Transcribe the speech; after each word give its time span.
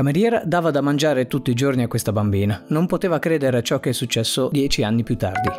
cameriera 0.00 0.40
dava 0.46 0.70
da 0.70 0.80
mangiare 0.80 1.26
tutti 1.26 1.50
i 1.50 1.54
giorni 1.54 1.82
a 1.82 1.86
questa 1.86 2.10
bambina. 2.10 2.64
Non 2.68 2.86
poteva 2.86 3.18
credere 3.18 3.58
a 3.58 3.60
ciò 3.60 3.80
che 3.80 3.90
è 3.90 3.92
successo 3.92 4.48
dieci 4.50 4.82
anni 4.82 5.02
più 5.02 5.14
tardi. 5.14 5.50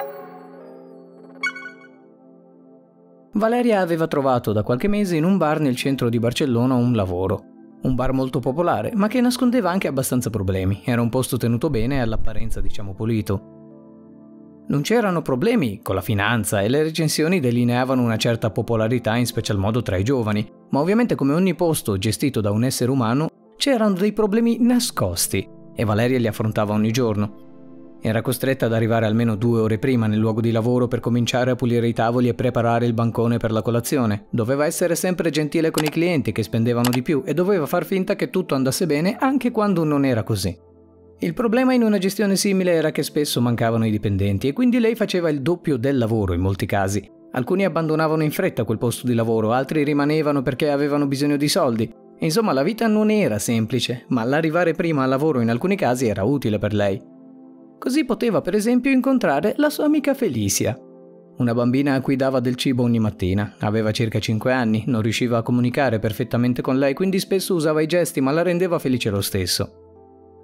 Valeria 3.34 3.82
aveva 3.82 4.08
trovato 4.08 4.52
da 4.52 4.64
qualche 4.64 4.88
mese 4.88 5.16
in 5.16 5.26
un 5.26 5.38
bar 5.38 5.60
nel 5.60 5.76
centro 5.76 6.10
di 6.10 6.18
Barcellona 6.18 6.74
un 6.74 6.94
lavoro. 6.94 7.44
Un 7.84 7.94
bar 7.94 8.14
molto 8.14 8.40
popolare, 8.40 8.92
ma 8.96 9.08
che 9.08 9.22
nascondeva 9.22 9.70
anche 9.70 9.88
abbastanza 9.88 10.32
problemi. 10.32 10.82
Era 10.86 11.04
un 11.04 11.10
posto 11.10 11.38
tenuto 11.38 11.70
bene 11.70 11.98
e 11.98 12.00
all'apparenza 12.00 12.62
diciamo 12.62 12.96
pulito. 12.96 14.66
Non 14.70 14.82
c'erano 14.82 15.22
problemi 15.22 15.82
con 15.84 15.94
la 15.94 16.02
finanza 16.02 16.62
e 16.62 16.68
le 16.68 16.82
recensioni 16.82 17.40
delineavano 17.40 18.02
una 18.02 18.18
certa 18.18 18.50
popolarità 18.50 19.16
in 19.18 19.28
special 19.28 19.60
modo 19.60 19.84
tra 19.84 19.98
i 19.98 20.04
giovani, 20.04 20.52
ma 20.72 20.80
ovviamente 20.80 21.14
come 21.14 21.34
ogni 21.34 21.54
posto 21.54 22.00
gestito 22.00 22.42
da 22.42 22.50
un 22.50 22.64
essere 22.64 22.90
umano 22.90 23.30
c'erano 23.62 23.94
dei 23.94 24.12
problemi 24.12 24.58
nascosti 24.60 25.48
e 25.76 25.86
Valeria 25.86 26.18
li 26.18 26.26
affrontava 26.26 26.74
ogni 26.74 26.90
giorno. 26.90 28.00
Era 28.02 28.24
costretta 28.24 28.66
ad 28.66 28.74
arrivare 28.74 29.06
almeno 29.06 29.36
due 29.36 29.60
ore 29.60 29.78
prima 29.78 30.08
nel 30.08 30.18
luogo 30.18 30.42
di 30.42 30.50
lavoro 30.50 30.88
per 30.88 31.00
cominciare 31.00 31.52
a 31.52 31.56
pulire 31.56 31.88
i 31.88 31.94
tavoli 31.94 32.28
e 32.28 32.34
preparare 32.34 32.88
il 32.88 32.94
bancone 32.94 33.38
per 33.38 33.52
la 33.52 33.62
colazione. 33.62 34.26
Doveva 34.32 34.66
essere 34.66 34.96
sempre 34.96 35.30
gentile 35.30 35.70
con 35.70 35.84
i 35.84 35.92
clienti 35.92 36.32
che 36.32 36.42
spendevano 36.42 36.90
di 36.90 37.04
più 37.04 37.22
e 37.24 37.36
doveva 37.36 37.68
far 37.68 37.86
finta 37.86 38.16
che 38.16 38.32
tutto 38.32 38.56
andasse 38.56 38.88
bene 38.88 39.16
anche 39.20 39.52
quando 39.52 39.84
non 39.84 40.06
era 40.06 40.24
così. 40.24 40.58
Il 41.20 41.36
problema 41.36 41.76
in 41.76 41.84
una 41.84 42.00
gestione 42.00 42.38
simile 42.38 42.72
era 42.72 42.90
che 42.90 43.04
spesso 43.04 43.42
mancavano 43.42 43.86
i 43.86 43.92
dipendenti 43.92 44.48
e 44.48 44.54
quindi 44.54 44.80
lei 44.80 44.96
faceva 44.96 45.30
il 45.30 45.44
doppio 45.44 45.78
del 45.78 46.00
lavoro 46.00 46.34
in 46.34 46.42
molti 46.42 46.66
casi. 46.66 47.08
Alcuni 47.34 47.64
abbandonavano 47.64 48.24
in 48.24 48.32
fretta 48.32 48.64
quel 48.64 48.80
posto 48.80 49.06
di 49.06 49.14
lavoro, 49.14 49.52
altri 49.52 49.84
rimanevano 49.84 50.42
perché 50.42 50.72
avevano 50.72 51.06
bisogno 51.06 51.38
di 51.38 51.48
soldi 51.48 52.10
Insomma, 52.22 52.54
la 52.54 52.64
vita 52.64 52.88
non 52.88 53.10
era 53.10 53.40
semplice, 53.40 54.06
ma 54.10 54.24
l'arrivare 54.24 54.74
prima 54.74 55.04
al 55.04 55.10
lavoro 55.10 55.42
in 55.42 55.50
alcuni 55.50 55.76
casi 55.76 56.08
era 56.08 56.24
utile 56.24 56.58
per 56.60 56.74
lei. 56.74 57.02
Così 57.80 58.06
poteva, 58.06 58.42
per 58.42 58.54
esempio, 58.54 58.92
incontrare 58.92 59.54
la 59.58 59.72
sua 59.72 59.86
amica 59.86 60.14
Felicia, 60.14 60.78
una 61.38 61.56
bambina 61.56 61.96
a 61.96 62.02
cui 62.02 62.16
dava 62.16 62.40
del 62.40 62.56
cibo 62.56 62.84
ogni 62.84 63.00
mattina. 63.00 63.56
Aveva 63.60 63.92
circa 63.92 64.20
5 64.20 64.54
anni, 64.54 64.84
non 64.86 65.02
riusciva 65.02 65.40
a 65.40 65.42
comunicare 65.42 65.98
perfettamente 65.98 66.62
con 66.62 66.78
lei, 66.78 66.94
quindi 66.94 67.20
spesso 67.20 67.56
usava 67.56 67.82
i 67.82 67.88
gesti, 67.88 68.22
ma 68.22 68.32
la 68.32 68.44
rendeva 68.44 68.78
felice 68.78 69.10
lo 69.10 69.22
stesso. 69.22 69.78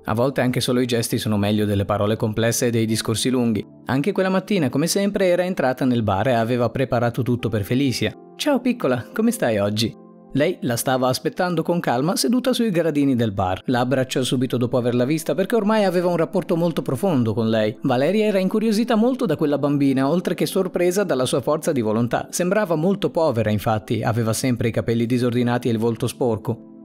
A 0.06 0.14
volte 0.16 0.42
anche 0.42 0.62
solo 0.62 0.80
i 0.80 0.88
gesti 0.88 1.20
sono 1.20 1.38
meglio 1.38 1.66
delle 1.66 1.86
parole 1.86 2.16
complesse 2.16 2.68
e 2.68 2.70
dei 2.72 2.86
discorsi 2.86 3.30
lunghi. 3.30 3.64
Anche 3.86 4.14
quella 4.14 4.30
mattina, 4.30 4.70
come 4.70 4.88
sempre, 4.88 5.28
era 5.28 5.44
entrata 5.44 5.86
nel 5.86 6.02
bar 6.02 6.30
e 6.30 6.34
aveva 6.34 6.70
preparato 6.70 7.22
tutto 7.22 7.50
per 7.50 7.64
Felicia. 7.64 8.12
Ciao 8.36 8.60
piccola, 8.60 9.06
come 9.14 9.30
stai 9.32 9.60
oggi? 9.60 10.06
Lei 10.38 10.60
la 10.62 10.76
stava 10.76 11.08
aspettando 11.08 11.64
con 11.64 11.80
calma 11.80 12.16
seduta 12.16 12.54
sui 12.54 12.70
gradini 12.70 13.16
del 13.16 13.32
bar. 13.32 13.64
La 13.66 13.80
abbracciò 13.80 14.22
subito 14.22 14.58
dopo 14.58 14.78
averla 14.78 15.04
vista 15.04 15.34
perché 15.34 15.56
ormai 15.56 15.84
aveva 15.84 16.10
un 16.10 16.16
rapporto 16.16 16.56
molto 16.56 16.84
profondo 16.84 17.34
con 17.34 17.50
lei. 17.50 17.76
Valeria 17.82 18.26
era 18.26 18.38
incuriosita 18.38 18.94
molto 18.94 19.26
da 19.26 19.36
quella 19.36 19.58
bambina, 19.58 20.08
oltre 20.08 20.36
che 20.36 20.46
sorpresa 20.46 21.04
dalla 21.04 21.26
sua 21.26 21.42
forza 21.42 21.72
di 21.72 21.82
volontà. 21.82 22.28
Sembrava 22.30 22.76
molto 22.76 23.10
povera, 23.10 23.50
infatti, 23.50 24.04
aveva 24.04 24.32
sempre 24.32 24.68
i 24.68 24.72
capelli 24.72 25.08
disordinati 25.08 25.70
e 25.70 25.72
il 25.72 25.80
volto 25.80 26.06
sporco. 26.06 26.76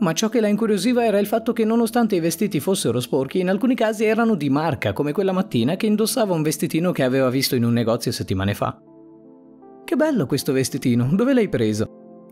Ma 0.00 0.12
ciò 0.12 0.28
che 0.28 0.42
la 0.42 0.48
incuriosiva 0.48 1.02
era 1.02 1.18
il 1.18 1.26
fatto 1.26 1.54
che 1.54 1.64
nonostante 1.64 2.16
i 2.16 2.20
vestiti 2.20 2.60
fossero 2.60 3.00
sporchi, 3.00 3.40
in 3.40 3.48
alcuni 3.48 3.74
casi 3.74 4.04
erano 4.04 4.34
di 4.34 4.50
marca, 4.50 4.92
come 4.92 5.12
quella 5.12 5.32
mattina 5.32 5.76
che 5.76 5.86
indossava 5.86 6.34
un 6.34 6.42
vestitino 6.42 6.92
che 6.92 7.04
aveva 7.04 7.30
visto 7.30 7.54
in 7.54 7.64
un 7.64 7.72
negozio 7.72 8.12
settimane 8.12 8.52
fa. 8.52 8.78
Che 9.82 9.96
bello 9.96 10.26
questo 10.26 10.52
vestitino, 10.52 11.08
dove 11.10 11.32
l'hai 11.32 11.48
preso? 11.48 11.89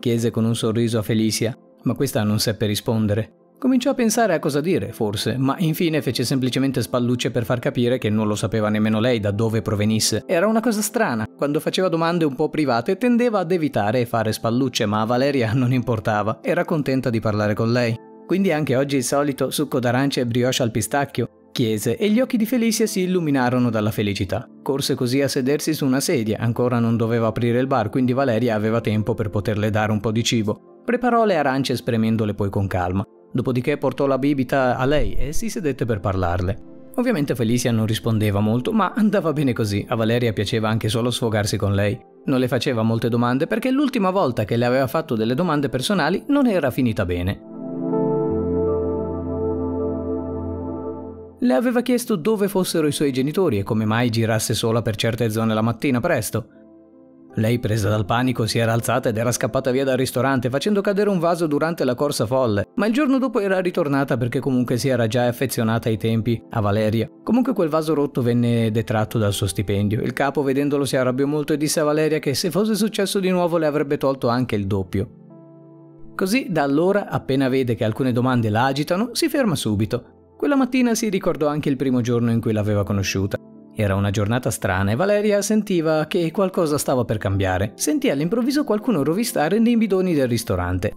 Chiese 0.08 0.30
con 0.30 0.46
un 0.46 0.56
sorriso 0.56 0.98
a 0.98 1.02
Felicia, 1.02 1.54
ma 1.82 1.92
questa 1.92 2.22
non 2.22 2.40
seppe 2.40 2.64
rispondere. 2.64 3.32
Cominciò 3.58 3.90
a 3.90 3.94
pensare 3.94 4.32
a 4.32 4.38
cosa 4.38 4.62
dire, 4.62 4.90
forse, 4.92 5.36
ma 5.36 5.54
infine 5.58 6.00
fece 6.00 6.24
semplicemente 6.24 6.80
spallucce 6.80 7.30
per 7.30 7.44
far 7.44 7.58
capire 7.58 7.98
che 7.98 8.08
non 8.08 8.26
lo 8.26 8.34
sapeva 8.34 8.70
nemmeno 8.70 9.00
lei 9.00 9.20
da 9.20 9.32
dove 9.32 9.60
provenisse. 9.60 10.24
Era 10.26 10.46
una 10.46 10.60
cosa 10.60 10.80
strana. 10.80 11.26
Quando 11.36 11.60
faceva 11.60 11.88
domande 11.88 12.24
un 12.24 12.34
po' 12.34 12.48
private 12.48 12.96
tendeva 12.96 13.40
ad 13.40 13.52
evitare 13.52 14.00
e 14.00 14.06
fare 14.06 14.32
spallucce, 14.32 14.86
ma 14.86 15.02
a 15.02 15.04
Valeria 15.04 15.52
non 15.54 15.74
importava. 15.74 16.38
Era 16.40 16.64
contenta 16.64 17.10
di 17.10 17.20
parlare 17.20 17.52
con 17.52 17.70
lei. 17.70 17.94
Quindi 18.26 18.50
anche 18.50 18.76
oggi 18.76 18.96
il 18.96 19.04
solito 19.04 19.50
succo 19.50 19.78
d'arancia 19.78 20.22
e 20.22 20.26
brioche 20.26 20.62
al 20.62 20.70
pistacchio, 20.70 21.28
chiese 21.58 21.96
e 21.96 22.08
gli 22.08 22.20
occhi 22.20 22.36
di 22.36 22.46
Felicia 22.46 22.86
si 22.86 23.00
illuminarono 23.00 23.68
dalla 23.68 23.90
felicità. 23.90 24.48
Corse 24.62 24.94
così 24.94 25.22
a 25.22 25.26
sedersi 25.26 25.74
su 25.74 25.84
una 25.84 25.98
sedia, 25.98 26.38
ancora 26.38 26.78
non 26.78 26.96
doveva 26.96 27.26
aprire 27.26 27.58
il 27.58 27.66
bar, 27.66 27.90
quindi 27.90 28.12
Valeria 28.12 28.54
aveva 28.54 28.80
tempo 28.80 29.14
per 29.14 29.28
poterle 29.28 29.68
dare 29.68 29.90
un 29.90 29.98
po' 29.98 30.12
di 30.12 30.22
cibo. 30.22 30.82
Preparò 30.84 31.24
le 31.24 31.36
arance 31.36 31.74
spremendole 31.74 32.34
poi 32.34 32.48
con 32.48 32.68
calma. 32.68 33.04
Dopodiché 33.32 33.76
portò 33.76 34.06
la 34.06 34.18
bibita 34.18 34.76
a 34.76 34.84
lei 34.84 35.14
e 35.14 35.32
si 35.32 35.50
sedette 35.50 35.84
per 35.84 35.98
parlarle. 35.98 36.58
Ovviamente 36.94 37.34
Felicia 37.34 37.72
non 37.72 37.86
rispondeva 37.86 38.38
molto, 38.38 38.70
ma 38.70 38.92
andava 38.94 39.32
bene 39.32 39.52
così. 39.52 39.84
A 39.88 39.96
Valeria 39.96 40.32
piaceva 40.32 40.68
anche 40.68 40.88
solo 40.88 41.10
sfogarsi 41.10 41.56
con 41.56 41.74
lei. 41.74 41.98
Non 42.26 42.38
le 42.38 42.46
faceva 42.46 42.82
molte 42.82 43.08
domande 43.08 43.48
perché 43.48 43.72
l'ultima 43.72 44.10
volta 44.10 44.44
che 44.44 44.56
le 44.56 44.64
aveva 44.64 44.86
fatto 44.86 45.16
delle 45.16 45.34
domande 45.34 45.68
personali 45.68 46.22
non 46.28 46.46
era 46.46 46.70
finita 46.70 47.04
bene. 47.04 47.57
Le 51.40 51.54
aveva 51.54 51.82
chiesto 51.82 52.16
dove 52.16 52.48
fossero 52.48 52.88
i 52.88 52.92
suoi 52.92 53.12
genitori 53.12 53.58
e 53.58 53.62
come 53.62 53.84
mai 53.84 54.10
girasse 54.10 54.54
sola 54.54 54.82
per 54.82 54.96
certe 54.96 55.30
zone 55.30 55.54
la 55.54 55.62
mattina 55.62 56.00
presto. 56.00 56.48
Lei, 57.34 57.60
presa 57.60 57.88
dal 57.88 58.04
panico, 58.04 58.46
si 58.46 58.58
era 58.58 58.72
alzata 58.72 59.10
ed 59.10 59.16
era 59.16 59.30
scappata 59.30 59.70
via 59.70 59.84
dal 59.84 59.96
ristorante 59.96 60.50
facendo 60.50 60.80
cadere 60.80 61.10
un 61.10 61.20
vaso 61.20 61.46
durante 61.46 61.84
la 61.84 61.94
corsa 61.94 62.26
folle, 62.26 62.66
ma 62.74 62.86
il 62.86 62.92
giorno 62.92 63.18
dopo 63.18 63.38
era 63.38 63.60
ritornata 63.60 64.16
perché 64.16 64.40
comunque 64.40 64.78
si 64.78 64.88
era 64.88 65.06
già 65.06 65.28
affezionata 65.28 65.88
ai 65.88 65.96
tempi 65.96 66.42
a 66.50 66.60
Valeria. 66.60 67.08
Comunque 67.22 67.52
quel 67.52 67.68
vaso 67.68 67.94
rotto 67.94 68.20
venne 68.20 68.72
detratto 68.72 69.18
dal 69.18 69.32
suo 69.32 69.46
stipendio. 69.46 70.02
Il 70.02 70.14
capo, 70.14 70.42
vedendolo, 70.42 70.84
si 70.84 70.96
arrabbiò 70.96 71.26
molto 71.26 71.52
e 71.52 71.56
disse 71.56 71.78
a 71.78 71.84
Valeria 71.84 72.18
che 72.18 72.34
se 72.34 72.50
fosse 72.50 72.74
successo 72.74 73.20
di 73.20 73.30
nuovo 73.30 73.58
le 73.58 73.66
avrebbe 73.66 73.96
tolto 73.96 74.26
anche 74.26 74.56
il 74.56 74.66
doppio. 74.66 75.08
Così 76.16 76.48
da 76.50 76.64
allora, 76.64 77.08
appena 77.08 77.48
vede 77.48 77.76
che 77.76 77.84
alcune 77.84 78.10
domande 78.10 78.50
la 78.50 78.64
agitano, 78.64 79.10
si 79.12 79.28
ferma 79.28 79.54
subito. 79.54 80.17
Quella 80.38 80.54
mattina 80.54 80.94
si 80.94 81.08
ricordò 81.08 81.48
anche 81.48 81.68
il 81.68 81.74
primo 81.74 82.00
giorno 82.00 82.30
in 82.30 82.40
cui 82.40 82.52
l'aveva 82.52 82.84
conosciuta. 82.84 83.36
Era 83.74 83.96
una 83.96 84.10
giornata 84.10 84.52
strana 84.52 84.92
e 84.92 84.94
Valeria 84.94 85.42
sentiva 85.42 86.06
che 86.06 86.30
qualcosa 86.30 86.78
stava 86.78 87.04
per 87.04 87.18
cambiare. 87.18 87.72
Sentì 87.74 88.08
all'improvviso 88.08 88.62
qualcuno 88.62 89.02
rovistare 89.02 89.58
nei 89.58 89.76
bidoni 89.76 90.14
del 90.14 90.28
ristorante. 90.28 90.92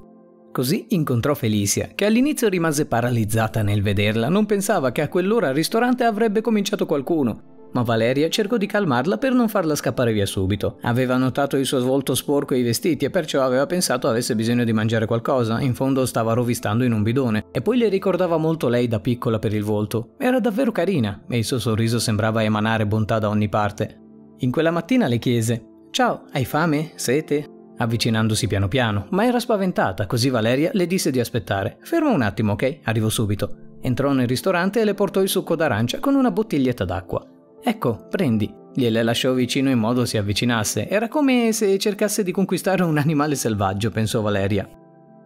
Così 0.52 0.86
incontrò 0.90 1.34
Felicia, 1.34 1.88
che 1.96 2.06
all'inizio 2.06 2.50
rimase 2.50 2.86
paralizzata 2.86 3.64
nel 3.64 3.82
vederla, 3.82 4.30
non 4.30 4.46
pensava 4.46 4.92
che 4.92 5.02
a 5.02 5.08
quell'ora 5.08 5.48
al 5.48 5.56
ristorante 5.56 6.04
avrebbe 6.04 6.42
cominciato 6.42 6.86
qualcuno 6.86 7.51
ma 7.72 7.84
Valeria 7.84 8.30
cercò 8.30 8.58
di 8.58 8.66
calmarla 8.66 9.18
per 9.18 9.34
non 9.34 9.48
farla 9.50 9.76
scappare 9.76 10.14
via 10.14 10.26
subito. 10.26 10.78
Aveva 10.82 11.18
notato 11.18 11.58
il 11.58 11.66
suo 11.66 11.80
svolto 11.80 12.16
sporco 12.16 12.54
e 12.54 12.60
i 12.60 12.64
vestiti 12.64 13.06
e 13.06 13.10
perciò 13.10 13.44
aveva 13.44 13.66
pensato 13.66 14.08
avesse 14.08 14.36
bisogno 14.36 14.64
di 14.64 14.74
mangiare 14.74 15.06
qualcosa, 15.06 15.62
in 15.62 15.74
fondo 15.74 16.06
stava 16.06 16.34
rovistando 16.34 16.84
in 16.84 16.92
un 16.92 17.04
bidone. 17.04 17.46
E 17.52 17.62
poi 17.62 17.78
le 17.78 17.90
ricordava 17.90 18.38
molto 18.38 18.68
lei 18.68 18.88
da 18.88 19.00
piccola 19.00 19.40
per 19.40 19.54
il 19.54 19.64
volto. 19.64 20.16
Era 20.18 20.40
davvero 20.40 20.72
carina 20.72 21.24
e 21.30 21.38
il 21.38 21.46
suo 21.46 21.60
sorriso 21.60 22.00
sembrava 22.00 22.44
emanare 22.44 22.86
bontà 22.86 23.20
da 23.20 23.30
ogni 23.30 23.50
parte. 23.50 24.00
In 24.38 24.52
quella 24.52 24.72
mattina 24.72 25.08
le 25.08 25.20
chiese: 25.20 25.66
Ciao, 25.92 26.24
hai 26.32 26.46
fame? 26.46 26.92
Sete? 26.96 27.60
avvicinandosi 27.82 28.48
piano 28.48 28.68
piano, 28.68 29.08
ma 29.10 29.26
era 29.26 29.40
spaventata, 29.40 30.06
così 30.06 30.30
Valeria 30.30 30.70
le 30.74 30.86
disse 30.86 31.12
di 31.12 31.20
aspettare. 31.20 31.78
Ferma 31.82 32.12
un 32.12 32.22
attimo, 32.22 32.54
ok? 32.54 32.80
Arrivo 32.84 33.10
subito. 33.10 33.56
Entrò 33.82 34.12
nel 34.12 34.28
ristorante 34.28 34.80
e 34.80 34.86
le 34.86 34.94
portò 34.94 35.22
il 35.22 35.30
succo 35.30 35.56
d'arancia 35.56 36.00
con 36.00 36.14
una 36.16 36.30
bottiglietta 36.30 36.86
d'acqua. 36.86 37.26
Ecco, 37.64 38.08
prendi. 38.10 38.54
Gliele 38.74 39.04
lasciò 39.04 39.34
vicino 39.34 39.70
in 39.70 39.78
modo 39.78 40.06
si 40.06 40.18
avvicinasse. 40.18 40.88
Era 40.88 41.08
come 41.08 41.52
se 41.52 41.78
cercasse 41.78 42.24
di 42.24 42.32
conquistare 42.32 42.84
un 42.84 42.98
animale 42.98 43.36
selvaggio, 43.36 43.92
pensò 43.92 44.22
Valeria. 44.22 44.68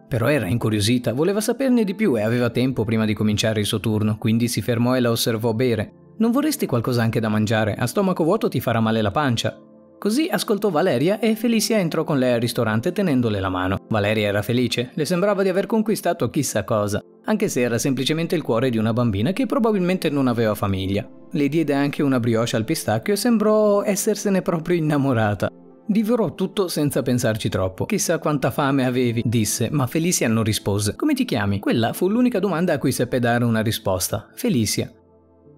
Però 0.08 0.28
era 0.28 0.46
incuriosita, 0.46 1.12
voleva 1.12 1.40
saperne 1.40 1.84
di 1.84 1.94
più 1.94 2.16
e 2.16 2.22
aveva 2.22 2.50
tempo 2.50 2.84
prima 2.84 3.04
di 3.04 3.14
cominciare 3.14 3.60
il 3.60 3.66
suo 3.66 3.80
turno, 3.80 4.18
quindi 4.18 4.48
si 4.48 4.62
fermò 4.62 4.94
e 4.94 5.00
la 5.00 5.10
osservò 5.10 5.52
bere. 5.52 5.92
Non 6.18 6.30
vorresti 6.30 6.66
qualcosa 6.66 7.02
anche 7.02 7.20
da 7.20 7.28
mangiare? 7.28 7.74
A 7.74 7.86
stomaco 7.86 8.24
vuoto 8.24 8.48
ti 8.48 8.60
farà 8.60 8.80
male 8.80 9.02
la 9.02 9.10
pancia. 9.10 9.58
Così 9.98 10.28
ascoltò 10.30 10.70
Valeria 10.70 11.18
e 11.18 11.34
Felicia 11.34 11.78
entrò 11.78 12.04
con 12.04 12.18
lei 12.18 12.34
al 12.34 12.40
ristorante 12.40 12.92
tenendole 12.92 13.40
la 13.40 13.48
mano. 13.48 13.78
Valeria 13.88 14.28
era 14.28 14.42
felice, 14.42 14.90
le 14.94 15.04
sembrava 15.04 15.42
di 15.42 15.48
aver 15.48 15.66
conquistato 15.66 16.28
chissà 16.30 16.64
cosa, 16.64 17.02
anche 17.26 17.48
se 17.48 17.60
era 17.60 17.78
semplicemente 17.78 18.34
il 18.34 18.42
cuore 18.42 18.70
di 18.70 18.78
una 18.78 18.92
bambina 18.92 19.32
che 19.32 19.46
probabilmente 19.46 20.10
non 20.10 20.26
aveva 20.26 20.54
famiglia. 20.54 21.08
Le 21.30 21.48
diede 21.48 21.74
anche 21.74 22.02
una 22.02 22.18
brioche 22.18 22.56
al 22.56 22.64
pistacchio 22.64 23.12
e 23.12 23.16
sembrò 23.16 23.82
essersene 23.82 24.42
proprio 24.42 24.76
innamorata. 24.76 25.50
Divorò 25.88 26.34
tutto 26.34 26.66
senza 26.66 27.02
pensarci 27.02 27.48
troppo. 27.48 27.86
Chissà 27.86 28.18
quanta 28.18 28.50
fame 28.50 28.84
avevi, 28.84 29.22
disse, 29.24 29.68
ma 29.70 29.86
Felicia 29.86 30.26
non 30.26 30.42
rispose. 30.42 30.96
Come 30.96 31.14
ti 31.14 31.24
chiami? 31.24 31.60
Quella 31.60 31.92
fu 31.92 32.08
l'unica 32.08 32.40
domanda 32.40 32.72
a 32.72 32.78
cui 32.78 32.90
seppe 32.90 33.20
dare 33.20 33.44
una 33.44 33.60
risposta. 33.60 34.28
Felicia. 34.34 34.90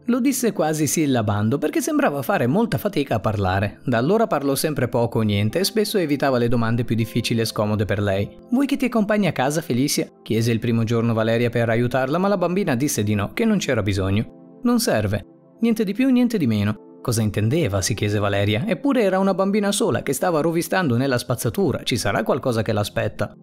Lo 0.09 0.21
disse 0.21 0.53
quasi 0.53 0.87
sillabando 0.87 1.59
perché 1.59 1.83
sembrava 1.83 2.23
fare 2.23 2.47
molta 2.47 2.79
fatica 2.79 3.17
a 3.17 3.21
parlare. 3.21 3.81
Da 3.85 3.99
allora 3.99 4.27
parlò 4.27 4.55
sempre 4.55 4.89
poco 4.89 5.19
o 5.19 5.23
niente 5.23 5.59
e 5.59 5.65
spesso 5.65 5.99
evitava 5.99 6.39
le 6.39 6.49
domande 6.49 6.83
più 6.85 6.97
difficili 6.97 7.41
e 7.41 7.45
scomode 7.45 7.85
per 7.85 8.01
lei. 8.01 8.27
Vuoi 8.51 8.65
che 8.65 8.79
ti 8.79 8.87
accompagni 8.87 9.27
a 9.27 9.33
casa, 9.33 9.61
Felicia? 9.61 10.07
chiese 10.23 10.51
il 10.51 10.61
primo 10.61 10.85
giorno 10.85 11.13
Valeria 11.13 11.51
per 11.51 11.69
aiutarla, 11.69 12.17
ma 12.17 12.29
la 12.29 12.39
bambina 12.39 12.75
disse 12.75 13.03
di 13.03 13.15
no, 13.15 13.35
che 13.35 13.45
non 13.45 13.59
c'era 13.59 13.83
bisogno. 13.83 14.61
Non 14.63 14.81
serve. 14.81 15.25
Niente 15.61 15.85
di 15.85 15.93
più, 15.93 16.09
niente 16.09 16.39
di 16.39 16.47
meno. 16.47 17.01
Cosa 17.03 17.21
intendeva? 17.21 17.83
si 17.83 17.93
chiese 17.93 18.19
Valeria. 18.19 18.65
Eppure 18.67 19.03
era 19.03 19.19
una 19.19 19.35
bambina 19.35 19.73
sola 19.73 20.03
che 20.03 20.15
stava 20.15 20.41
rovistando 20.41 20.97
nella 20.97 21.19
spazzatura. 21.19 21.83
Ci 21.83 21.99
sarà 21.99 22.23
qualcosa 22.23 22.63
che 22.63 22.73
l'aspetta. 22.73 23.35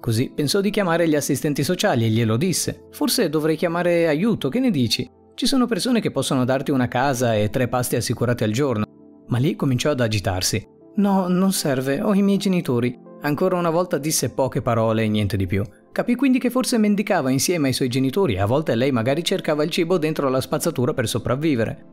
Così 0.00 0.30
pensò 0.32 0.60
di 0.60 0.70
chiamare 0.70 1.08
gli 1.08 1.16
assistenti 1.16 1.64
sociali 1.64 2.04
e 2.04 2.08
glielo 2.08 2.36
disse. 2.36 2.86
Forse 2.92 3.28
dovrei 3.28 3.56
chiamare 3.56 4.06
aiuto, 4.06 4.48
che 4.48 4.60
ne 4.60 4.70
dici? 4.70 5.22
Ci 5.36 5.46
sono 5.46 5.66
persone 5.66 6.00
che 6.00 6.12
possono 6.12 6.44
darti 6.44 6.70
una 6.70 6.86
casa 6.86 7.34
e 7.34 7.50
tre 7.50 7.66
pasti 7.66 7.96
assicurati 7.96 8.44
al 8.44 8.52
giorno. 8.52 8.84
Ma 9.26 9.38
lì 9.38 9.56
cominciò 9.56 9.90
ad 9.90 10.00
agitarsi. 10.00 10.64
No, 10.96 11.26
non 11.26 11.50
serve, 11.50 12.00
ho 12.00 12.14
i 12.14 12.22
miei 12.22 12.38
genitori. 12.38 12.96
Ancora 13.22 13.56
una 13.56 13.70
volta 13.70 13.98
disse 13.98 14.30
poche 14.30 14.62
parole 14.62 15.02
e 15.02 15.08
niente 15.08 15.36
di 15.36 15.48
più. 15.48 15.64
Capì 15.90 16.14
quindi 16.14 16.38
che 16.38 16.50
forse 16.50 16.78
mendicava 16.78 17.30
insieme 17.30 17.66
ai 17.66 17.72
suoi 17.72 17.88
genitori 17.88 18.34
e 18.34 18.40
a 18.40 18.46
volte 18.46 18.76
lei 18.76 18.92
magari 18.92 19.24
cercava 19.24 19.64
il 19.64 19.70
cibo 19.70 19.98
dentro 19.98 20.28
la 20.28 20.40
spazzatura 20.40 20.94
per 20.94 21.08
sopravvivere. 21.08 21.84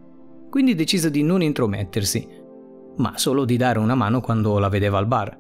Quindi 0.52 0.76
decise 0.76 1.10
di 1.10 1.24
non 1.24 1.42
intromettersi, 1.42 2.28
ma 2.98 3.18
solo 3.18 3.44
di 3.44 3.58
dare 3.58 3.80
una 3.80 3.96
mano 3.96 4.22
quando 4.22 4.60
la 4.60 4.70
vedeva 4.70 5.00
al 5.00 5.08
bar. 5.08 5.36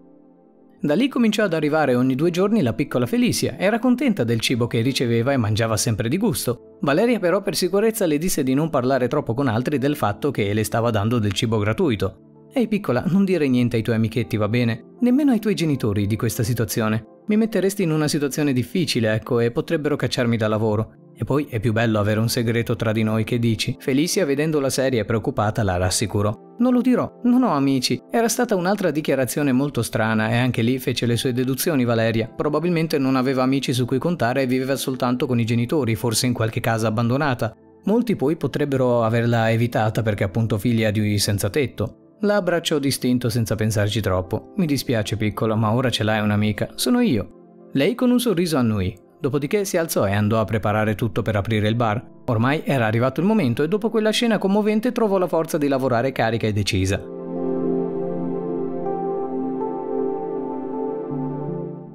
Da 0.83 0.95
lì 0.95 1.07
cominciò 1.09 1.43
ad 1.43 1.53
arrivare 1.53 1.93
ogni 1.93 2.15
due 2.15 2.31
giorni 2.31 2.63
la 2.63 2.73
piccola 2.73 3.05
Felicia. 3.05 3.55
Era 3.55 3.77
contenta 3.77 4.23
del 4.23 4.39
cibo 4.39 4.65
che 4.65 4.81
riceveva 4.81 5.31
e 5.31 5.37
mangiava 5.37 5.77
sempre 5.77 6.09
di 6.09 6.17
gusto. 6.17 6.77
Valeria 6.81 7.19
però 7.19 7.43
per 7.43 7.55
sicurezza 7.55 8.07
le 8.07 8.17
disse 8.17 8.41
di 8.41 8.55
non 8.55 8.71
parlare 8.71 9.07
troppo 9.07 9.35
con 9.35 9.47
altri 9.47 9.77
del 9.77 9.95
fatto 9.95 10.31
che 10.31 10.51
le 10.51 10.63
stava 10.63 10.89
dando 10.89 11.19
del 11.19 11.33
cibo 11.33 11.59
gratuito. 11.59 12.47
Ehi 12.51 12.67
piccola, 12.67 13.03
non 13.09 13.25
dire 13.25 13.47
niente 13.47 13.75
ai 13.75 13.83
tuoi 13.83 13.97
amichetti, 13.97 14.37
va 14.37 14.49
bene? 14.49 14.95
Nemmeno 15.01 15.31
ai 15.31 15.39
tuoi 15.39 15.53
genitori 15.53 16.07
di 16.07 16.15
questa 16.15 16.41
situazione. 16.41 17.05
Mi 17.27 17.37
metteresti 17.37 17.83
in 17.83 17.91
una 17.91 18.07
situazione 18.07 18.51
difficile, 18.51 19.13
ecco, 19.13 19.39
e 19.39 19.51
potrebbero 19.51 19.95
cacciarmi 19.95 20.35
da 20.35 20.47
lavoro. 20.47 20.93
E 21.21 21.23
poi 21.23 21.45
è 21.51 21.59
più 21.59 21.71
bello 21.71 21.99
avere 21.99 22.19
un 22.19 22.29
segreto 22.29 22.75
tra 22.75 22.91
di 22.91 23.03
noi 23.03 23.23
che 23.23 23.37
dici. 23.37 23.77
Felicia, 23.77 24.25
vedendo 24.25 24.59
la 24.59 24.71
serie 24.71 25.05
preoccupata, 25.05 25.61
la 25.61 25.77
rassicurò. 25.77 26.55
Non 26.57 26.73
lo 26.73 26.81
dirò, 26.81 27.19
non 27.25 27.43
ho 27.43 27.51
amici. 27.51 28.01
Era 28.09 28.27
stata 28.27 28.55
un'altra 28.55 28.89
dichiarazione 28.89 29.51
molto 29.51 29.83
strana 29.83 30.31
e 30.31 30.37
anche 30.37 30.63
lì 30.63 30.79
fece 30.79 31.05
le 31.05 31.17
sue 31.17 31.31
deduzioni 31.31 31.85
Valeria. 31.85 32.27
Probabilmente 32.27 32.97
non 32.97 33.15
aveva 33.15 33.43
amici 33.43 33.71
su 33.71 33.85
cui 33.85 33.99
contare 33.99 34.41
e 34.41 34.47
viveva 34.47 34.75
soltanto 34.75 35.27
con 35.27 35.39
i 35.39 35.45
genitori, 35.45 35.93
forse 35.93 36.25
in 36.25 36.33
qualche 36.33 36.59
casa 36.59 36.87
abbandonata. 36.87 37.55
Molti 37.83 38.15
poi 38.15 38.35
potrebbero 38.35 39.03
averla 39.03 39.51
evitata 39.51 40.01
perché 40.01 40.23
appunto 40.23 40.57
figlia 40.57 40.89
di 40.89 41.19
senza 41.19 41.51
tetto. 41.51 42.15
La 42.21 42.37
abbracciò 42.37 42.79
distinto 42.79 43.29
senza 43.29 43.53
pensarci 43.53 44.01
troppo. 44.01 44.53
Mi 44.55 44.65
dispiace 44.65 45.17
piccolo, 45.17 45.55
ma 45.55 45.71
ora 45.71 45.91
ce 45.91 46.03
l'hai 46.03 46.21
un'amica. 46.21 46.69
Sono 46.73 46.99
io. 46.99 47.69
Lei 47.73 47.93
con 47.93 48.09
un 48.09 48.19
sorriso 48.19 48.57
annui. 48.57 49.09
Dopodiché 49.21 49.65
si 49.65 49.77
alzò 49.77 50.07
e 50.07 50.13
andò 50.13 50.39
a 50.39 50.45
preparare 50.45 50.95
tutto 50.95 51.21
per 51.21 51.35
aprire 51.35 51.67
il 51.67 51.75
bar. 51.75 52.03
Ormai 52.25 52.63
era 52.65 52.87
arrivato 52.87 53.19
il 53.19 53.27
momento 53.27 53.61
e 53.61 53.67
dopo 53.67 53.91
quella 53.91 54.09
scena 54.09 54.39
commovente 54.39 54.91
trovò 54.91 55.19
la 55.19 55.27
forza 55.27 55.59
di 55.59 55.67
lavorare 55.67 56.11
carica 56.11 56.47
e 56.47 56.53
decisa. 56.53 56.99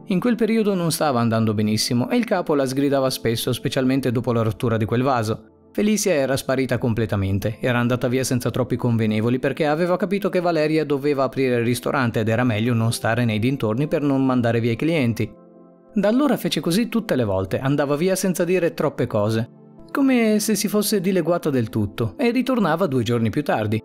In 0.08 0.20
quel 0.20 0.36
periodo 0.36 0.74
non 0.74 0.92
stava 0.92 1.18
andando 1.18 1.52
benissimo 1.52 2.08
e 2.10 2.16
il 2.16 2.24
capo 2.24 2.54
la 2.54 2.64
sgridava 2.64 3.10
spesso, 3.10 3.52
specialmente 3.52 4.12
dopo 4.12 4.32
la 4.32 4.42
rottura 4.42 4.76
di 4.76 4.84
quel 4.84 5.02
vaso. 5.02 5.48
Felicia 5.72 6.12
era 6.12 6.36
sparita 6.36 6.78
completamente, 6.78 7.58
era 7.60 7.80
andata 7.80 8.06
via 8.06 8.22
senza 8.22 8.52
troppi 8.52 8.76
convenevoli 8.76 9.40
perché 9.40 9.66
aveva 9.66 9.96
capito 9.96 10.28
che 10.28 10.40
Valeria 10.40 10.84
doveva 10.84 11.24
aprire 11.24 11.56
il 11.56 11.64
ristorante 11.64 12.20
ed 12.20 12.28
era 12.28 12.44
meglio 12.44 12.72
non 12.72 12.92
stare 12.92 13.24
nei 13.24 13.40
dintorni 13.40 13.88
per 13.88 14.00
non 14.00 14.24
mandare 14.24 14.60
via 14.60 14.70
i 14.70 14.76
clienti. 14.76 15.44
Da 15.96 16.08
allora 16.08 16.36
fece 16.36 16.60
così 16.60 16.90
tutte 16.90 17.16
le 17.16 17.24
volte, 17.24 17.58
andava 17.58 17.96
via 17.96 18.14
senza 18.16 18.44
dire 18.44 18.74
troppe 18.74 19.06
cose, 19.06 19.48
come 19.90 20.38
se 20.40 20.54
si 20.54 20.68
fosse 20.68 21.00
dileguato 21.00 21.48
del 21.48 21.70
tutto, 21.70 22.16
e 22.18 22.32
ritornava 22.32 22.86
due 22.86 23.02
giorni 23.02 23.30
più 23.30 23.42
tardi. 23.42 23.82